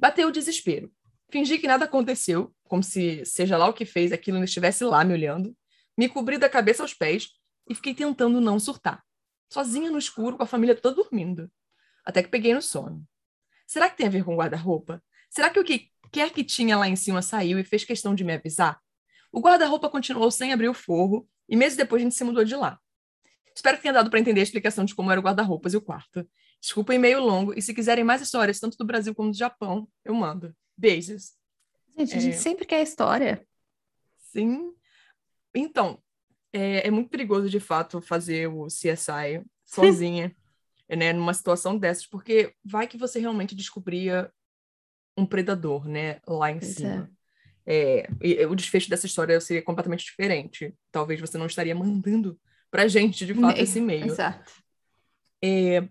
Bateu 0.00 0.26
o 0.26 0.32
desespero. 0.32 0.92
Fingi 1.30 1.56
que 1.56 1.68
nada 1.68 1.84
aconteceu, 1.84 2.52
como 2.64 2.82
se, 2.82 3.24
seja 3.24 3.56
lá 3.56 3.68
o 3.68 3.72
que 3.72 3.86
fez, 3.86 4.10
aquilo 4.10 4.38
não 4.38 4.44
estivesse 4.44 4.82
lá 4.82 5.04
me 5.04 5.14
olhando. 5.14 5.56
Me 5.96 6.08
cobri 6.08 6.38
da 6.38 6.48
cabeça 6.48 6.82
aos 6.82 6.92
pés 6.92 7.28
e 7.70 7.74
fiquei 7.76 7.94
tentando 7.94 8.40
não 8.40 8.58
surtar. 8.58 9.00
Sozinha 9.48 9.92
no 9.92 9.98
escuro, 9.98 10.36
com 10.36 10.42
a 10.42 10.46
família 10.46 10.74
toda 10.74 10.96
dormindo. 10.96 11.48
Até 12.04 12.20
que 12.20 12.28
peguei 12.28 12.52
no 12.52 12.60
sono. 12.60 13.06
Será 13.66 13.88
que 13.90 13.96
tem 13.96 14.06
a 14.06 14.10
ver 14.10 14.24
com 14.24 14.36
guarda-roupa? 14.36 15.02
Será 15.30 15.50
que 15.50 15.58
o 15.58 15.64
que 15.64 15.90
quer 16.12 16.30
que 16.30 16.44
tinha 16.44 16.76
lá 16.76 16.88
em 16.88 16.96
cima 16.96 17.22
saiu 17.22 17.58
e 17.58 17.64
fez 17.64 17.84
questão 17.84 18.14
de 18.14 18.24
me 18.24 18.32
avisar? 18.32 18.80
O 19.32 19.40
guarda-roupa 19.40 19.88
continuou 19.88 20.30
sem 20.30 20.52
abrir 20.52 20.68
o 20.68 20.74
forro 20.74 21.28
e 21.48 21.56
meses 21.56 21.76
depois 21.76 22.00
a 22.00 22.04
gente 22.04 22.14
se 22.14 22.24
mudou 22.24 22.44
de 22.44 22.54
lá. 22.54 22.78
Espero 23.54 23.76
que 23.76 23.82
tenha 23.82 23.94
dado 23.94 24.10
para 24.10 24.20
entender 24.20 24.40
a 24.40 24.42
explicação 24.42 24.84
de 24.84 24.94
como 24.94 25.10
era 25.10 25.20
o 25.20 25.22
guarda-roupas 25.22 25.74
e 25.74 25.76
o 25.76 25.80
quarto. 25.80 26.28
Desculpa 26.60 26.92
o 26.92 26.94
e-mail 26.94 27.20
longo 27.20 27.52
e 27.56 27.62
se 27.62 27.74
quiserem 27.74 28.04
mais 28.04 28.22
histórias, 28.22 28.58
tanto 28.58 28.76
do 28.76 28.84
Brasil 28.84 29.14
como 29.14 29.30
do 29.30 29.36
Japão, 29.36 29.88
eu 30.04 30.14
mando. 30.14 30.54
Beijos. 30.76 31.32
Gente, 31.96 32.16
a 32.16 32.20
gente 32.20 32.34
é... 32.34 32.38
sempre 32.38 32.64
quer 32.64 32.82
história. 32.82 33.46
Sim. 34.32 34.72
Então, 35.54 36.02
é, 36.52 36.86
é, 36.86 36.90
muito 36.90 37.10
perigoso, 37.10 37.48
de 37.48 37.60
fato, 37.60 38.00
fazer 38.00 38.48
o 38.48 38.66
CSI 38.66 39.44
sozinha. 39.64 40.34
Né, 40.88 41.12
numa 41.12 41.34
situação 41.34 41.78
dessas, 41.78 42.06
porque 42.06 42.54
vai 42.64 42.86
que 42.86 42.98
você 42.98 43.18
realmente 43.18 43.54
descobria 43.54 44.30
um 45.16 45.24
predador, 45.24 45.86
né, 45.88 46.20
lá 46.26 46.50
em 46.50 46.58
pois 46.58 46.74
cima. 46.74 47.10
É. 47.10 47.14
É, 47.66 48.46
o 48.46 48.54
desfecho 48.54 48.90
dessa 48.90 49.06
história 49.06 49.40
seria 49.40 49.62
completamente 49.62 50.04
diferente. 50.04 50.74
Talvez 50.92 51.18
você 51.18 51.38
não 51.38 51.46
estaria 51.46 51.74
mandando 51.74 52.38
pra 52.70 52.86
gente, 52.86 53.24
de 53.24 53.32
fato, 53.32 53.58
esse 53.58 53.78
e-mail. 53.80 54.06
Exato. 54.06 54.52
É, 55.42 55.88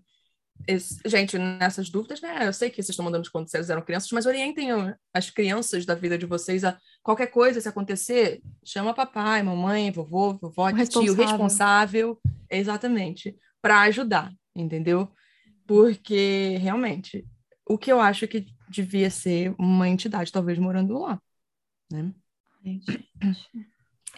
gente, 1.04 1.36
nessas 1.36 1.90
dúvidas, 1.90 2.20
né? 2.20 2.46
Eu 2.46 2.52
sei 2.52 2.70
que 2.70 2.76
vocês 2.76 2.90
estão 2.90 3.04
mandando 3.04 3.28
quando 3.30 3.50
vocês 3.50 3.70
eram 3.70 3.82
crianças, 3.82 4.10
mas 4.12 4.24
orientem 4.24 4.68
as 5.12 5.30
crianças 5.30 5.84
da 5.84 5.96
vida 5.96 6.16
de 6.16 6.26
vocês 6.26 6.62
a 6.62 6.78
qualquer 7.02 7.26
coisa, 7.26 7.60
se 7.60 7.68
acontecer, 7.68 8.40
chama 8.64 8.94
papai, 8.94 9.42
mamãe, 9.42 9.90
vovô, 9.90 10.34
vovó, 10.34 10.68
o 10.68 10.72
tio, 10.72 11.14
responsável. 11.14 11.18
responsável, 11.18 12.20
exatamente, 12.48 13.36
para 13.60 13.80
ajudar 13.82 14.32
entendeu? 14.54 15.08
Porque, 15.66 16.58
realmente, 16.58 17.26
o 17.66 17.78
que 17.78 17.90
eu 17.90 18.00
acho 18.00 18.28
que 18.28 18.46
devia 18.68 19.10
ser 19.10 19.54
uma 19.58 19.88
entidade, 19.88 20.32
talvez, 20.32 20.58
morando 20.58 20.98
lá, 20.98 21.20
né? 21.90 22.14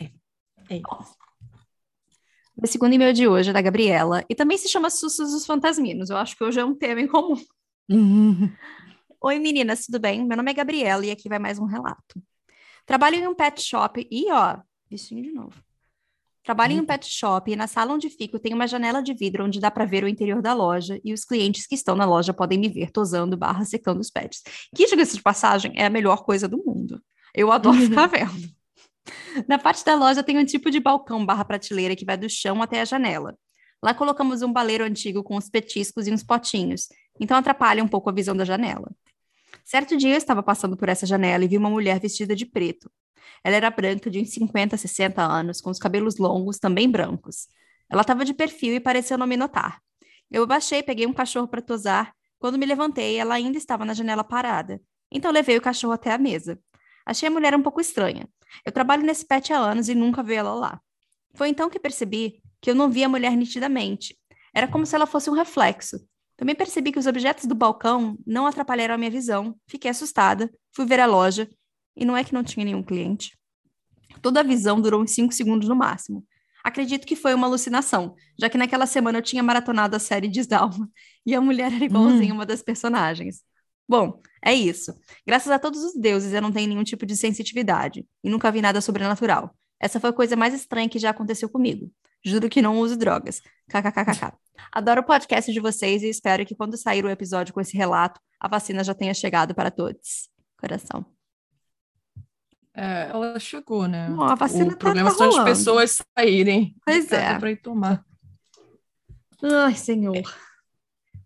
É, 0.01 0.11
é 0.71 0.77
isso. 0.77 1.17
O 2.57 2.67
segundo 2.67 2.95
e-mail 2.95 3.13
de 3.13 3.29
hoje 3.29 3.51
é 3.51 3.53
da 3.53 3.61
Gabriela, 3.61 4.25
e 4.31 4.35
também 4.35 4.57
se 4.57 4.69
chama 4.69 4.89
Sustos 4.89 5.33
dos 5.33 5.45
Fantasminos. 5.45 6.11
Eu 6.11 6.17
acho 6.17 6.37
que 6.37 6.43
hoje 6.43 6.59
é 6.59 6.65
um 6.65 6.75
tema 6.75 7.01
em 7.01 7.07
comum. 7.07 7.37
Oi, 9.21 9.39
meninas, 9.39 9.87
tudo 9.87 10.01
bem? 10.01 10.25
Meu 10.27 10.37
nome 10.37 10.51
é 10.51 10.55
Gabriela 10.55 11.05
e 11.05 11.11
aqui 11.11 11.29
vai 11.29 11.39
mais 11.39 11.59
um 11.59 11.65
relato. 11.65 12.23
Trabalho 12.85 13.17
em 13.17 13.27
um 13.27 13.35
pet 13.35 13.61
shop 13.61 14.07
e, 14.11 14.31
ó, 14.31 14.59
bichinho 14.89 15.23
de 15.23 15.33
novo. 15.33 15.66
Trabalho 16.47 16.75
em 16.75 16.81
um 16.81 16.87
pet 16.87 17.05
shop 17.11 17.51
e 17.51 17.57
na 17.57 17.67
sala 17.67 17.93
onde 17.93 18.09
fico 18.09 18.39
tem 18.39 18.55
uma 18.55 18.69
janela 18.69 19.03
de 19.03 19.13
vidro 19.13 19.45
onde 19.45 19.59
dá 19.59 19.69
para 19.69 19.85
ver 19.85 20.05
o 20.05 20.09
interior 20.09 20.41
da 20.41 20.55
loja 20.55 21.01
e 21.05 21.13
os 21.13 21.25
clientes 21.25 21.67
que 21.67 21.75
estão 21.75 21.97
na 21.97 22.05
loja 22.05 22.33
podem 22.33 22.57
me 22.57 22.69
ver 22.69 22.93
tosando 22.93 23.37
barra 23.37 23.65
secando 23.65 23.99
os 23.99 24.11
pets. 24.11 24.45
Que, 24.73 24.87
diga-se 24.87 25.17
de 25.17 25.23
passagem, 25.25 25.73
é 25.75 25.85
a 25.85 25.91
melhor 25.91 26.23
coisa 26.25 26.47
do 26.47 26.63
mundo. 26.65 27.03
Eu 27.35 27.51
adoro 27.51 27.77
ficar 27.79 28.05
uhum. 28.05 28.29
vendo. 28.29 28.49
Na 29.49 29.59
parte 29.59 29.85
da 29.85 29.97
loja 29.97 30.23
tem 30.23 30.39
um 30.39 30.45
tipo 30.45 30.71
de 30.71 30.79
balcão 30.79 31.27
barra 31.27 31.45
prateleira 31.45 31.97
que 31.97 32.05
vai 32.05 32.17
do 32.17 32.31
chão 32.31 32.63
até 32.63 32.81
a 32.81 32.85
janela. 32.85 33.37
Lá 33.83 33.93
colocamos 33.93 34.41
um 34.41 34.53
baleiro 34.53 34.85
antigo 34.85 35.25
com 35.25 35.37
uns 35.37 35.51
petiscos 35.51 36.07
e 36.07 36.13
uns 36.13 36.23
potinhos, 36.23 36.87
então 37.21 37.37
atrapalha 37.37 37.83
um 37.83 37.89
pouco 37.89 38.09
a 38.09 38.13
visão 38.13 38.37
da 38.37 38.45
janela. 38.45 38.93
Certo 39.67 39.97
dia 39.97 40.13
eu 40.13 40.17
estava 40.17 40.45
passando 40.45 40.77
por 40.77 40.89
essa 40.89 41.05
janela 41.05 41.45
e 41.45 41.49
vi 41.49 41.59
uma 41.59 41.69
mulher 41.69 41.99
vestida 41.99 42.37
de 42.37 42.47
preto. 42.47 42.89
Ela 43.43 43.57
era 43.57 43.69
branca, 43.69 44.09
de 44.09 44.21
uns 44.21 44.31
50, 44.31 44.77
60 44.77 45.21
anos, 45.21 45.61
com 45.61 45.71
os 45.71 45.79
cabelos 45.81 46.19
longos, 46.19 46.61
também 46.61 46.89
brancos. 46.89 47.49
Ela 47.91 48.03
estava 48.03 48.25
de 48.25 48.33
perfil 48.33 48.77
e 48.77 48.81
pareceu 48.81 49.19
não 49.19 49.27
me 49.27 49.37
notar. 49.37 49.83
Eu 50.31 50.45
abaixei, 50.45 50.85
peguei 50.85 51.05
um 51.05 51.13
cachorro 51.13 51.49
para 51.49 51.61
tosar. 51.61 52.15
Quando 52.39 52.57
me 52.57 52.65
levantei, 52.65 53.17
ela 53.17 53.35
ainda 53.35 53.59
estava 53.59 53.85
na 53.85 53.93
janela 53.93 54.23
parada. 54.23 54.81
Então 55.11 55.33
levei 55.33 55.57
o 55.57 55.61
cachorro 55.61 55.95
até 55.95 56.13
a 56.13 56.19
mesa. 56.19 56.61
Achei 57.05 57.27
a 57.29 57.33
mulher 57.33 57.53
um 57.53 57.63
pouco 57.63 57.81
estranha. 57.81 58.29
Eu 58.65 58.71
trabalho 58.71 59.03
nesse 59.03 59.27
pet 59.27 59.53
há 59.53 59.59
anos 59.59 59.89
e 59.89 59.97
nunca 59.97 60.23
vi 60.23 60.35
ela 60.35 60.55
lá. 60.55 60.81
Foi 61.35 61.49
então 61.49 61.69
que 61.69 61.81
percebi 61.81 62.41
que 62.61 62.71
eu 62.71 62.75
não 62.77 62.89
via 62.89 63.07
a 63.07 63.09
mulher 63.09 63.37
nitidamente. 63.37 64.17
Era 64.55 64.69
como 64.69 64.87
se 64.87 64.95
ela 64.95 65.07
fosse 65.07 65.29
um 65.29 65.35
reflexo. 65.35 65.99
Também 66.37 66.55
percebi 66.55 66.93
que 66.93 66.99
os 66.99 67.07
objetos 67.07 67.47
do 67.47 67.55
balcão 67.55 68.19
não 68.27 68.47
atrapalharam 68.47 68.95
a 68.95 68.99
minha 68.99 69.11
visão. 69.11 69.57
Fiquei 69.67 69.91
assustada, 69.91 70.51
fui 70.75 70.85
ver 70.85 71.01
a 71.01 71.07
loja 71.07 71.49
e 71.97 72.05
não 72.05 72.17
é 72.17 72.23
que 72.23 72.35
não 72.35 72.45
tinha 72.45 72.65
nenhum 72.65 72.83
cliente. 72.83 73.37
Toda 74.21 74.41
a 74.41 74.43
visão 74.43 74.81
durou 74.81 75.03
uns 75.03 75.13
5 75.13 75.33
segundos 75.33 75.69
no 75.69 75.75
máximo. 75.75 76.25
Acredito 76.63 77.07
que 77.07 77.15
foi 77.15 77.33
uma 77.33 77.47
alucinação, 77.47 78.15
já 78.39 78.51
que 78.51 78.59
naquela 78.59 78.87
semana 78.87 79.19
eu 79.19 79.23
tinha 79.23 79.43
maratonado 79.43 79.95
a 79.95 80.01
série 80.01 80.29
Desdalma 80.29 80.91
e 81.25 81.35
a 81.35 81.41
mulher 81.41 81.73
era 81.73 81.85
igualzinha 81.85 82.33
hum. 82.33 82.39
uma 82.39 82.47
das 82.47 82.61
personagens. 82.61 83.43
Bom, 83.89 84.21
é 84.43 84.53
isso. 84.53 84.93
Graças 85.25 85.51
a 85.51 85.59
todos 85.59 85.83
os 85.85 85.95
deuses 85.95 86.33
eu 86.33 86.43
não 86.43 86.51
tenho 86.51 86.69
nenhum 86.69 86.83
tipo 86.83 87.07
de 87.07 87.17
sensitividade 87.17 88.05
e 88.23 88.29
nunca 88.29 88.51
vi 88.51 88.61
nada 88.61 88.81
sobrenatural. 88.81 89.57
Essa 89.81 90.01
foi 90.01 90.11
a 90.11 90.13
coisa 90.13 90.35
mais 90.35 90.55
estranha 90.55 90.89
que 90.89 90.99
já 90.99 91.11
aconteceu 91.11 91.49
comigo. 91.49 91.91
Juro 92.27 92.49
que 92.49 92.61
não 92.61 92.81
uso 92.81 92.97
drogas. 92.97 93.41
KKKKK. 93.69 94.33
Adoro 94.73 95.01
o 95.01 95.05
podcast 95.05 95.53
de 95.53 95.61
vocês 95.61 96.03
e 96.03 96.09
espero 96.09 96.45
que 96.45 96.57
quando 96.57 96.77
sair 96.77 97.05
o 97.05 97.09
episódio 97.09 97.55
com 97.55 97.61
esse 97.61 97.77
relato, 97.77 98.21
a 98.41 98.49
vacina 98.49 98.83
já 98.83 98.93
tenha 98.93 99.15
chegado 99.15 99.55
para 99.55 99.71
todos. 99.71 100.29
Coração. 100.59 101.07
É, 102.75 103.11
ela 103.11 103.39
chegou, 103.39 103.87
né? 103.87 104.09
A 104.19 104.35
vacina 104.35 104.67
o 104.67 104.71
tá, 104.71 104.77
problema 104.77 105.11
tá 105.11 105.17
são 105.17 105.29
as 105.29 105.45
pessoas 105.45 105.99
saírem. 106.19 106.75
Pois 106.85 107.13
é. 107.13 107.39
Para 107.39 107.53
ir 107.53 107.63
tomar. 107.63 108.05
Ai, 109.41 109.77
senhor. 109.77 110.25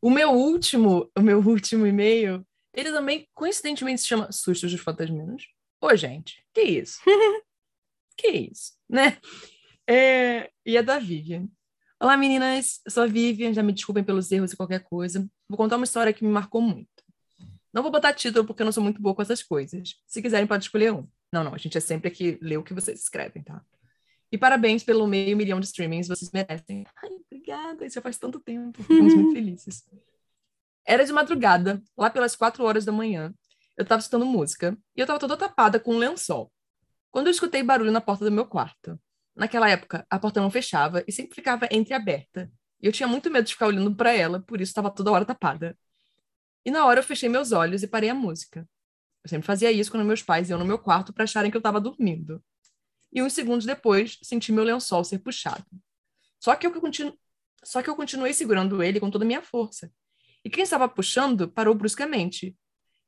O 0.02 0.10
meu 0.10 0.32
último, 0.32 1.10
o 1.16 1.22
meu 1.22 1.38
último 1.40 1.86
e-mail, 1.86 2.46
ele 2.74 2.92
também 2.92 3.26
coincidentemente 3.32 4.02
se 4.02 4.06
chama 4.06 4.30
Sustos 4.30 4.70
dos 4.70 4.80
Fantasminos. 4.82 5.48
Ô, 5.80 5.96
gente, 5.96 6.44
que 6.52 6.60
isso? 6.60 7.00
que 8.18 8.28
isso, 8.28 8.74
né? 8.86 9.16
É, 9.88 10.50
e 10.64 10.76
é 10.76 10.82
da 10.82 10.98
Vivian. 10.98 11.48
Olá, 12.00 12.16
meninas. 12.16 12.80
Eu 12.84 12.90
sou 12.90 13.02
a 13.02 13.06
Vivian. 13.06 13.52
Já 13.52 13.62
me 13.62 13.72
desculpem 13.72 14.04
pelos 14.04 14.30
erros 14.30 14.52
e 14.52 14.56
qualquer 14.56 14.82
coisa. 14.84 15.28
Vou 15.48 15.56
contar 15.56 15.76
uma 15.76 15.84
história 15.84 16.12
que 16.12 16.24
me 16.24 16.30
marcou 16.30 16.60
muito. 16.60 16.88
Não 17.72 17.82
vou 17.82 17.90
botar 17.90 18.12
título 18.12 18.44
porque 18.44 18.62
eu 18.62 18.64
não 18.64 18.72
sou 18.72 18.82
muito 18.82 19.00
boa 19.00 19.14
com 19.14 19.22
essas 19.22 19.42
coisas. 19.42 19.96
Se 20.06 20.22
quiserem, 20.22 20.46
pode 20.46 20.64
escolher 20.64 20.92
um. 20.92 21.06
Não, 21.32 21.44
não. 21.44 21.54
A 21.54 21.58
gente 21.58 21.76
é 21.76 21.80
sempre 21.80 22.08
aqui 22.08 22.38
ler 22.40 22.56
o 22.56 22.62
que 22.62 22.74
vocês 22.74 23.00
escrevem, 23.00 23.42
tá? 23.42 23.62
E 24.32 24.38
parabéns 24.38 24.82
pelo 24.82 25.06
meio 25.06 25.36
milhão 25.36 25.60
de 25.60 25.66
streamings. 25.66 26.08
Vocês 26.08 26.30
merecem. 26.30 26.84
Ai, 27.02 27.10
obrigada. 27.26 27.84
Isso 27.84 27.94
já 27.94 28.00
faz 28.00 28.18
tanto 28.18 28.40
tempo. 28.40 28.82
Ficamos 28.82 29.14
muito 29.14 29.32
felizes. 29.34 29.84
Era 30.86 31.04
de 31.04 31.12
madrugada, 31.12 31.82
lá 31.96 32.10
pelas 32.10 32.34
quatro 32.34 32.64
horas 32.64 32.84
da 32.84 32.92
manhã. 32.92 33.32
Eu 33.76 33.82
estava 33.82 34.00
escutando 34.00 34.26
música 34.26 34.76
e 34.96 35.00
eu 35.00 35.04
estava 35.04 35.18
toda 35.18 35.36
tapada 35.36 35.78
com 35.78 35.94
um 35.94 35.98
lençol. 35.98 36.52
Quando 37.10 37.26
eu 37.26 37.30
escutei 37.30 37.62
barulho 37.62 37.92
na 37.92 38.00
porta 38.00 38.24
do 38.24 38.32
meu 38.32 38.46
quarto. 38.46 38.98
Naquela 39.40 39.70
época, 39.70 40.07
a 40.11 40.18
porta 40.18 40.38
não 40.38 40.50
fechava 40.50 41.03
e 41.09 41.12
sempre 41.12 41.35
ficava 41.35 41.66
entreaberta. 41.70 42.53
E 42.79 42.87
eu 42.87 42.92
tinha 42.92 43.09
muito 43.09 43.31
medo 43.31 43.46
de 43.46 43.55
ficar 43.55 43.68
olhando 43.68 43.96
para 43.96 44.12
ela, 44.12 44.40
por 44.40 44.61
isso 44.61 44.68
estava 44.68 44.90
toda 44.90 45.11
hora 45.11 45.24
tapada. 45.24 45.79
E 46.62 46.70
na 46.70 46.85
hora 46.85 47.00
eu 47.00 47.03
fechei 47.03 47.26
meus 47.26 47.50
olhos 47.50 47.83
e 47.83 47.87
parei 47.87 48.11
a 48.11 48.14
música. 48.14 48.68
Eu 49.24 49.31
sempre 49.31 49.46
fazia 49.46 49.72
isso 49.72 49.90
quando 49.90 50.05
meus 50.05 50.22
pais 50.22 50.50
iam 50.50 50.59
no 50.59 50.64
meu 50.66 50.79
quarto 50.79 51.11
para 51.11 51.24
acharem 51.24 51.50
que 51.50 51.57
eu 51.57 51.61
estava 51.61 51.81
dormindo. 51.81 52.44
E 53.11 53.22
uns 53.22 53.33
segundos 53.33 53.64
depois, 53.64 54.18
senti 54.22 54.53
meu 54.53 54.62
lençol 54.62 55.03
ser 55.05 55.20
puxado. 55.20 55.64
Só 56.38 56.55
que 56.55 56.66
eu, 56.66 56.79
continu... 56.79 57.18
Só 57.64 57.81
que 57.81 57.88
eu 57.88 57.96
continuei 57.96 58.35
segurando 58.35 58.83
ele 58.83 59.00
com 59.00 59.11
toda 59.11 59.24
a 59.24 59.26
minha 59.26 59.40
força. 59.40 59.90
E 60.44 60.50
quem 60.50 60.64
estava 60.64 60.87
puxando 60.87 61.48
parou 61.48 61.74
bruscamente. 61.74 62.55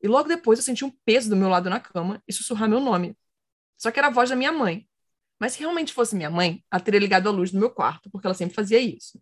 E 0.03 0.09
logo 0.09 0.31
depois 0.31 0.59
eu 0.59 0.65
senti 0.65 0.83
um 0.83 0.91
peso 1.05 1.29
do 1.29 1.37
meu 1.37 1.51
lado 1.51 1.69
na 1.69 1.79
cama 1.79 2.23
e 2.27 2.33
sussurrar 2.33 2.71
meu 2.71 2.81
nome. 2.81 3.19
Só 3.77 3.91
que 3.91 3.99
era 3.99 4.09
a 4.09 4.11
voz 4.11 4.31
da 4.31 4.37
minha 4.37 4.51
mãe, 4.51 4.89
mas 5.43 5.55
se 5.55 5.59
realmente 5.59 5.93
fosse 5.93 6.15
minha 6.15 6.31
mãe, 6.31 6.63
ela 6.71 6.81
teria 6.81 7.01
ligado 7.01 7.29
a 7.29 7.33
luz 7.33 7.51
no 7.51 7.59
meu 7.59 7.69
quarto, 7.69 8.09
porque 8.13 8.25
ela 8.25 8.33
sempre 8.33 8.55
fazia 8.55 8.79
isso. 8.79 9.21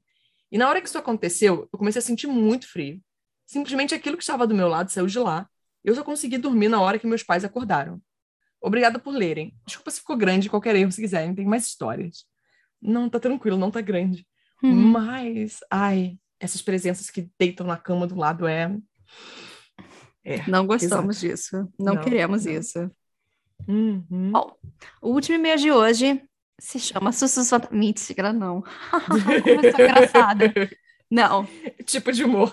E 0.53 0.59
na 0.59 0.69
hora 0.69 0.79
que 0.79 0.87
isso 0.87 0.99
aconteceu, 0.99 1.67
eu 1.73 1.79
comecei 1.79 1.99
a 1.99 2.03
sentir 2.03 2.27
muito 2.27 2.69
frio. 2.69 3.01
Simplesmente 3.47 3.95
aquilo 3.95 4.19
que 4.19 4.23
estava 4.23 4.47
do 4.47 4.55
meu 4.55 4.69
lado 4.69 4.91
saiu 4.91 5.07
de 5.07 5.19
lá. 5.19 5.49
Eu 5.83 5.95
só 5.95 6.05
consegui 6.05 6.37
dormir 6.37 6.69
na 6.69 6.79
hora 6.79 6.99
que 6.99 7.07
meus 7.07 7.23
pais 7.23 7.43
acordaram. 7.43 8.03
Obrigada 8.61 8.99
por 8.99 9.15
lerem. 9.15 9.57
Desculpa 9.65 9.91
se 9.91 10.01
ficou 10.01 10.15
grande, 10.15 10.51
qualquer 10.51 10.77
erro, 10.77 10.93
se 10.93 11.01
quiserem, 11.01 11.35
tem 11.35 11.47
mais 11.47 11.65
histórias. 11.65 12.27
Não, 12.83 13.09
tá 13.09 13.19
tranquilo, 13.19 13.57
não 13.57 13.71
tá 13.71 13.81
grande. 13.81 14.27
Uhum. 14.63 14.75
Mas, 14.75 15.61
ai, 15.71 16.19
essas 16.39 16.61
presenças 16.61 17.09
que 17.09 17.31
deitam 17.39 17.67
na 17.67 17.79
cama 17.79 18.07
do 18.07 18.15
lado 18.15 18.47
é. 18.47 18.77
é 20.23 20.47
não 20.47 20.67
gostamos 20.67 21.25
exato. 21.25 21.35
disso. 21.35 21.57
Não, 21.79 21.95
não 21.95 22.03
queremos 22.03 22.45
não. 22.45 22.53
isso. 22.53 22.91
Uhum. 23.71 24.33
Bom, 24.33 24.57
o 25.01 25.11
último 25.11 25.37
e-mail 25.37 25.57
de 25.57 25.71
hoje 25.71 26.21
se 26.59 26.81
chama 26.81 27.13
Sussus 27.13 27.51
Mentira, 27.71 28.33
não. 28.33 28.63
Começou 29.43 29.81
engraçada. 29.81 30.53
Não. 31.09 31.47
Tipo 31.85 32.13
de 32.13 32.25
humor. 32.25 32.53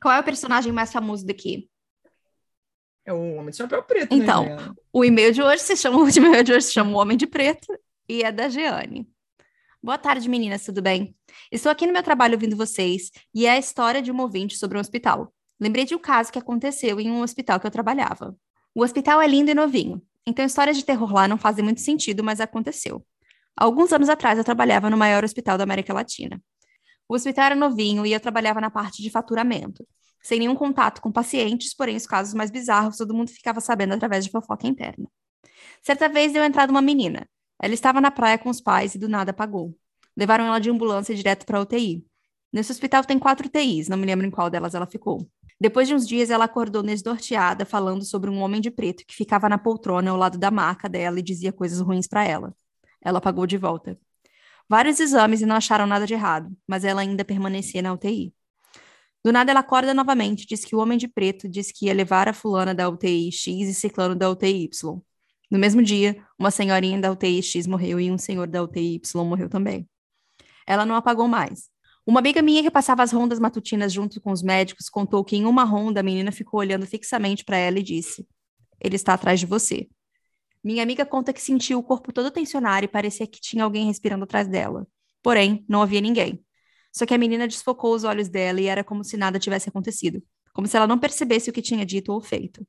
Qual 0.00 0.14
é 0.14 0.20
o 0.20 0.24
personagem 0.24 0.72
mais 0.72 0.92
famoso 0.92 1.26
daqui? 1.26 1.68
É 3.04 3.12
o 3.12 3.34
Homem 3.34 3.50
de 3.50 3.56
Chapéu 3.56 3.82
Preto, 3.82 4.16
né, 4.16 4.22
Então, 4.22 4.44
né, 4.44 4.70
o 4.92 5.04
e-mail 5.04 5.32
de 5.32 5.42
hoje 5.42 5.62
se 5.62 5.76
chama, 5.76 5.98
o 6.02 6.04
último 6.04 6.26
e-mail 6.26 6.44
de 6.44 6.52
hoje 6.52 6.66
se 6.66 6.72
chama 6.72 6.92
O 6.92 7.00
Homem 7.00 7.16
de 7.16 7.26
Preto 7.26 7.66
e 8.08 8.22
é 8.22 8.30
da 8.30 8.48
Jeane. 8.48 9.08
Boa 9.82 9.98
tarde, 9.98 10.28
meninas, 10.28 10.64
tudo 10.64 10.80
bem? 10.80 11.16
Estou 11.50 11.72
aqui 11.72 11.84
no 11.84 11.92
meu 11.92 12.02
trabalho 12.04 12.34
ouvindo 12.34 12.56
vocês 12.56 13.10
e 13.34 13.46
é 13.46 13.50
a 13.50 13.58
história 13.58 14.00
de 14.00 14.12
um 14.12 14.20
ouvinte 14.20 14.56
sobre 14.56 14.78
um 14.78 14.80
hospital. 14.80 15.34
Lembrei 15.58 15.84
de 15.84 15.96
um 15.96 15.98
caso 15.98 16.30
que 16.30 16.38
aconteceu 16.38 17.00
em 17.00 17.10
um 17.10 17.22
hospital 17.22 17.58
que 17.58 17.66
eu 17.66 17.70
trabalhava. 17.70 18.36
O 18.72 18.82
hospital 18.82 19.20
é 19.20 19.26
lindo 19.26 19.50
e 19.50 19.54
novinho, 19.54 20.00
então 20.26 20.44
histórias 20.44 20.76
de 20.76 20.84
terror 20.84 21.12
lá 21.12 21.26
não 21.26 21.36
fazem 21.36 21.64
muito 21.64 21.80
sentido, 21.80 22.22
mas 22.22 22.40
aconteceu. 22.40 23.04
Alguns 23.56 23.92
anos 23.92 24.08
atrás 24.08 24.38
eu 24.38 24.44
trabalhava 24.44 24.88
no 24.88 24.96
maior 24.96 25.24
hospital 25.24 25.58
da 25.58 25.64
América 25.64 25.92
Latina. 25.92 26.40
O 27.08 27.14
hospital 27.14 27.46
era 27.46 27.54
novinho 27.54 28.06
e 28.06 28.12
eu 28.12 28.20
trabalhava 28.20 28.60
na 28.60 28.70
parte 28.70 29.02
de 29.02 29.10
faturamento, 29.10 29.86
sem 30.22 30.38
nenhum 30.38 30.54
contato 30.54 31.02
com 31.02 31.12
pacientes, 31.12 31.74
porém 31.74 31.96
os 31.96 32.06
casos 32.06 32.32
mais 32.32 32.50
bizarros 32.50 32.96
todo 32.96 33.12
mundo 33.12 33.30
ficava 33.30 33.60
sabendo 33.60 33.94
através 33.94 34.24
de 34.24 34.30
fofoca 34.30 34.66
interna. 34.66 35.06
Certa 35.82 36.08
vez 36.08 36.32
deu 36.32 36.44
entrada 36.44 36.70
uma 36.70 36.80
menina. 36.80 37.28
Ela 37.60 37.74
estava 37.74 38.00
na 38.00 38.10
praia 38.10 38.38
com 38.38 38.48
os 38.48 38.60
pais 38.60 38.94
e 38.94 38.98
do 38.98 39.08
nada 39.08 39.32
apagou. 39.32 39.76
Levaram 40.16 40.46
ela 40.46 40.58
de 40.58 40.70
ambulância 40.70 41.14
direto 41.14 41.44
para 41.44 41.58
a 41.58 41.62
UTI. 41.62 42.04
Nesse 42.52 42.70
hospital 42.70 43.04
tem 43.04 43.18
quatro 43.18 43.46
UTIs, 43.48 43.88
não 43.88 43.96
me 43.96 44.06
lembro 44.06 44.26
em 44.26 44.30
qual 44.30 44.48
delas 44.48 44.74
ela 44.74 44.86
ficou. 44.86 45.28
Depois 45.62 45.86
de 45.86 45.94
uns 45.94 46.08
dias, 46.08 46.28
ela 46.28 46.46
acordou 46.46 46.82
desnorteada, 46.82 47.64
falando 47.64 48.04
sobre 48.04 48.28
um 48.28 48.40
homem 48.40 48.60
de 48.60 48.68
preto 48.68 49.04
que 49.06 49.14
ficava 49.14 49.48
na 49.48 49.56
poltrona 49.56 50.10
ao 50.10 50.16
lado 50.16 50.36
da 50.36 50.50
maca 50.50 50.88
dela 50.88 51.20
e 51.20 51.22
dizia 51.22 51.52
coisas 51.52 51.78
ruins 51.78 52.08
para 52.08 52.24
ela. 52.24 52.52
Ela 53.00 53.20
pagou 53.20 53.46
de 53.46 53.56
volta. 53.56 53.96
Vários 54.68 54.98
exames 54.98 55.40
e 55.40 55.46
não 55.46 55.54
acharam 55.54 55.86
nada 55.86 56.04
de 56.04 56.14
errado, 56.14 56.50
mas 56.66 56.84
ela 56.84 57.02
ainda 57.02 57.24
permanecia 57.24 57.80
na 57.80 57.92
UTI. 57.92 58.34
Do 59.24 59.30
nada 59.30 59.52
ela 59.52 59.60
acorda 59.60 59.94
novamente, 59.94 60.48
diz 60.48 60.64
que 60.64 60.74
o 60.74 60.80
homem 60.80 60.98
de 60.98 61.06
preto 61.06 61.48
disse 61.48 61.72
que 61.72 61.86
ia 61.86 61.94
levar 61.94 62.28
a 62.28 62.32
fulana 62.32 62.74
da 62.74 62.88
UTI 62.88 63.30
X 63.30 63.68
e 63.68 63.72
ciclano 63.72 64.16
da 64.16 64.28
UTI 64.28 64.64
Y. 64.64 65.00
No 65.48 65.60
mesmo 65.60 65.80
dia, 65.80 66.26
uma 66.36 66.50
senhorinha 66.50 67.00
da 67.00 67.12
UTI 67.12 67.40
X 67.40 67.68
morreu 67.68 68.00
e 68.00 68.10
um 68.10 68.18
senhor 68.18 68.48
da 68.48 68.64
UTI 68.64 68.96
Y 68.96 69.24
morreu 69.24 69.48
também. 69.48 69.88
Ela 70.66 70.84
não 70.84 70.96
apagou 70.96 71.28
mais. 71.28 71.71
Uma 72.04 72.18
amiga 72.18 72.42
minha 72.42 72.62
que 72.62 72.70
passava 72.70 73.02
as 73.02 73.12
rondas 73.12 73.38
matutinas 73.38 73.92
junto 73.92 74.20
com 74.20 74.32
os 74.32 74.42
médicos 74.42 74.88
contou 74.88 75.24
que 75.24 75.36
em 75.36 75.46
uma 75.46 75.62
ronda 75.62 76.00
a 76.00 76.02
menina 76.02 76.32
ficou 76.32 76.58
olhando 76.58 76.84
fixamente 76.86 77.44
para 77.44 77.56
ela 77.56 77.78
e 77.78 77.82
disse: 77.82 78.26
Ele 78.80 78.96
está 78.96 79.14
atrás 79.14 79.38
de 79.38 79.46
você. 79.46 79.88
Minha 80.64 80.82
amiga 80.82 81.06
conta 81.06 81.32
que 81.32 81.40
sentiu 81.40 81.78
o 81.78 81.82
corpo 81.82 82.12
todo 82.12 82.30
tensionado 82.30 82.84
e 82.84 82.88
parecia 82.88 83.26
que 83.26 83.40
tinha 83.40 83.62
alguém 83.62 83.86
respirando 83.86 84.24
atrás 84.24 84.48
dela. 84.48 84.86
Porém, 85.22 85.64
não 85.68 85.80
havia 85.82 86.00
ninguém. 86.00 86.44
Só 86.92 87.06
que 87.06 87.14
a 87.14 87.18
menina 87.18 87.46
desfocou 87.46 87.94
os 87.94 88.04
olhos 88.04 88.28
dela 88.28 88.60
e 88.60 88.66
era 88.66 88.84
como 88.84 89.04
se 89.04 89.16
nada 89.16 89.38
tivesse 89.38 89.68
acontecido, 89.68 90.22
como 90.52 90.66
se 90.66 90.76
ela 90.76 90.86
não 90.86 90.98
percebesse 90.98 91.50
o 91.50 91.52
que 91.52 91.62
tinha 91.62 91.86
dito 91.86 92.12
ou 92.12 92.20
feito. 92.20 92.66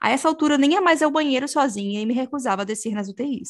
A 0.00 0.10
essa 0.10 0.28
altura, 0.28 0.58
nem 0.58 0.72
ia 0.72 0.80
mais 0.80 1.02
ao 1.02 1.10
banheiro 1.10 1.48
sozinha 1.48 2.00
e 2.00 2.06
me 2.06 2.14
recusava 2.14 2.62
a 2.62 2.64
descer 2.64 2.92
nas 2.92 3.08
UTIs. 3.08 3.48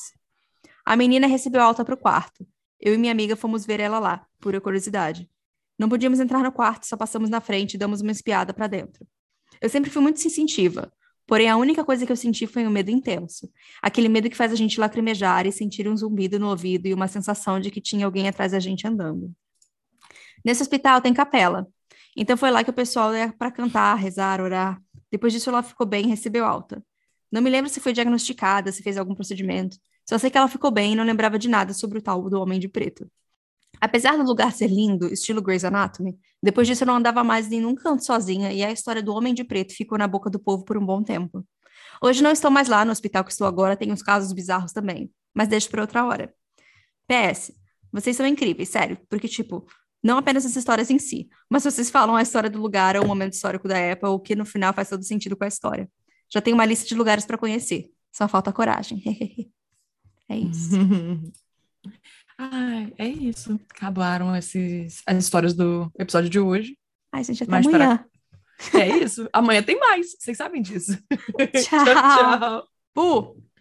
A 0.85 0.95
menina 0.95 1.27
recebeu 1.27 1.61
alta 1.61 1.85
para 1.85 1.95
o 1.95 1.99
quarto. 1.99 2.47
Eu 2.81 2.95
e 2.95 2.99
minha 2.99 3.13
amiga 3.13 3.37
fomos 3.37 3.65
ver 3.65 3.81
ela 3.81 3.99
lá, 3.99 4.27
pura 4.41 4.61
curiosidade. 4.61 5.29
Não 5.79 5.89
podíamos 5.89 6.21
entrar 6.21 6.43
no 6.43 6.53
quarto, 6.53 6.87
só 6.87 6.97
passamos 6.97 7.29
na 7.29 7.41
frente 7.41 7.75
e 7.75 7.79
damos 7.79 8.01
uma 8.01 8.13
espiada 8.13 8.53
para 8.53 8.67
dentro. 8.67 9.07
Eu 9.61 9.69
sempre 9.69 9.91
fui 9.91 10.03
muito 10.03 10.21
sensitiva, 10.21 10.93
porém 11.27 11.49
a 11.49 11.57
única 11.57 11.85
coisa 11.85 12.07
que 12.07 12.13
eu 12.13 12.17
senti 12.17 12.47
foi 12.47 12.67
um 12.67 12.71
medo 12.71 12.91
intenso. 12.91 13.51
Aquele 13.83 14.09
medo 14.09 14.29
que 14.31 14.37
faz 14.37 14.53
a 14.53 14.57
gente 14.57 14.81
lacrimejar 14.81 15.47
e 15.47 15.53
sentir 15.53 15.89
um 15.89 15.97
zumbido 15.97 16.39
no 16.39 16.49
ouvido 16.49 16.87
e 16.87 16.95
uma 16.95 17.09
sensação 17.09 17.61
de 17.61 17.71
que 17.71 17.81
tinha 17.81 18.07
alguém 18.07 18.29
atrás 18.29 18.53
da 18.53 18.61
gente 18.61 18.87
andando. 18.87 19.35
Nesse 20.45 20.63
hospital 20.63 21.01
tem 21.01 21.13
capela, 21.13 21.67
então 22.17 22.37
foi 22.37 22.51
lá 22.51 22.65
que 22.65 22.71
o 22.71 22.73
pessoal 22.73 23.15
ia 23.15 23.33
para 23.33 23.51
cantar, 23.51 23.95
rezar, 23.95 24.41
orar. 24.41 24.81
Depois 25.11 25.33
disso 25.33 25.51
ela 25.51 25.63
ficou 25.63 25.87
bem 25.87 26.05
e 26.05 26.09
recebeu 26.09 26.45
alta. 26.45 26.83
Não 27.31 27.43
me 27.43 27.51
lembro 27.51 27.69
se 27.69 27.81
foi 27.81 27.93
diagnosticada, 27.93 28.73
se 28.73 28.83
fez 28.83 28.97
algum 28.97 29.15
procedimento. 29.15 29.77
Só 30.09 30.19
sei 30.19 30.31
que 30.31 30.39
ela 30.39 30.49
ficou 30.49 30.71
bem 30.71 30.93
e 30.93 30.97
não 30.97 31.05
lembrava 31.05 31.39
de 31.39 31.49
nada 31.49 31.75
sobre 31.75 31.99
o 31.99 32.03
tal 32.03 32.29
do 32.31 32.41
Homem 32.41 32.61
de 32.61 32.69
Preto. 32.69 33.11
Apesar 33.81 34.17
do 34.17 34.23
lugar 34.25 34.53
ser 34.53 34.69
lindo, 34.69 35.13
estilo 35.13 35.43
Grey's 35.43 35.65
Anatomy, 35.65 36.19
depois 36.43 36.67
disso 36.67 36.85
eu 36.85 36.87
não 36.87 36.97
andava 36.97 37.23
mais 37.23 37.47
em 37.47 37.61
nenhum 37.61 37.75
canto 37.75 38.05
sozinha 38.05 38.53
e 38.53 38.65
a 38.65 38.71
história 38.71 39.03
do 39.03 39.13
Homem 39.13 39.35
de 39.35 39.45
Preto 39.45 39.75
ficou 39.75 39.99
na 39.99 40.09
boca 40.09 40.31
do 40.31 40.39
povo 40.39 40.65
por 40.65 40.79
um 40.79 40.87
bom 40.87 41.03
tempo. 41.03 41.45
Hoje 42.03 42.23
não 42.23 42.31
estou 42.31 42.51
mais 42.51 42.69
lá 42.69 42.85
no 42.85 42.93
hospital 42.93 43.25
que 43.25 43.33
estou 43.33 43.47
agora, 43.47 43.77
tem 43.77 43.93
uns 43.93 44.03
casos 44.03 44.33
bizarros 44.33 44.73
também, 44.73 45.11
mas 45.35 45.49
deixo 45.49 45.69
para 45.71 45.83
outra 45.83 46.05
hora. 46.07 46.33
PS, 47.07 47.53
vocês 47.93 48.17
são 48.17 48.27
incríveis, 48.27 48.69
sério, 48.69 48.99
porque, 49.09 49.29
tipo, 49.29 49.67
não 50.03 50.19
apenas 50.19 50.45
as 50.47 50.57
histórias 50.57 50.91
em 50.91 50.99
si, 50.99 51.29
mas 51.51 51.65
vocês 51.65 51.91
falam 51.91 52.17
a 52.17 52.23
história 52.23 52.51
do 52.51 52.61
lugar 52.61 52.97
ou 52.97 53.05
o 53.05 53.07
momento 53.09 53.35
histórico 53.35 53.69
da 53.69 53.79
época, 53.79 54.11
o 54.11 54.21
que 54.21 54.35
no 54.35 54.45
final 54.45 54.73
faz 54.73 54.89
todo 54.89 55.03
sentido 55.05 55.37
com 55.37 55.45
a 55.45 55.49
história. 55.49 55.89
Já 56.33 56.41
tenho 56.41 56.57
uma 56.57 56.65
lista 56.65 56.87
de 56.87 56.95
lugares 56.95 57.27
para 57.27 57.39
conhecer, 57.39 57.91
só 58.13 58.29
falta 58.29 58.53
coragem. 58.53 59.03
É 60.29 60.37
isso. 60.37 60.77
Ai, 62.39 62.93
é 62.99 63.09
isso. 63.09 63.59
Acabaram 63.71 64.37
esses, 64.37 65.03
as 65.07 65.17
histórias 65.17 65.55
do 65.55 65.91
episódio 65.99 66.29
de 66.29 66.39
hoje. 66.39 66.77
Ai, 67.13 67.25
gente, 67.25 67.43
até 67.43 67.53
Mas 67.53 67.67
amanhã. 67.67 68.05
Para... 68.73 68.81
É 68.81 68.89
isso. 68.99 69.29
Amanhã 69.33 69.63
tem 69.63 69.79
mais. 69.79 70.17
Vocês 70.19 70.37
sabem 70.37 70.61
disso. 70.61 70.93
Tchau. 71.11 71.85
tchau, 71.85 71.95
tchau. 71.95 72.69
Uh! 72.99 73.47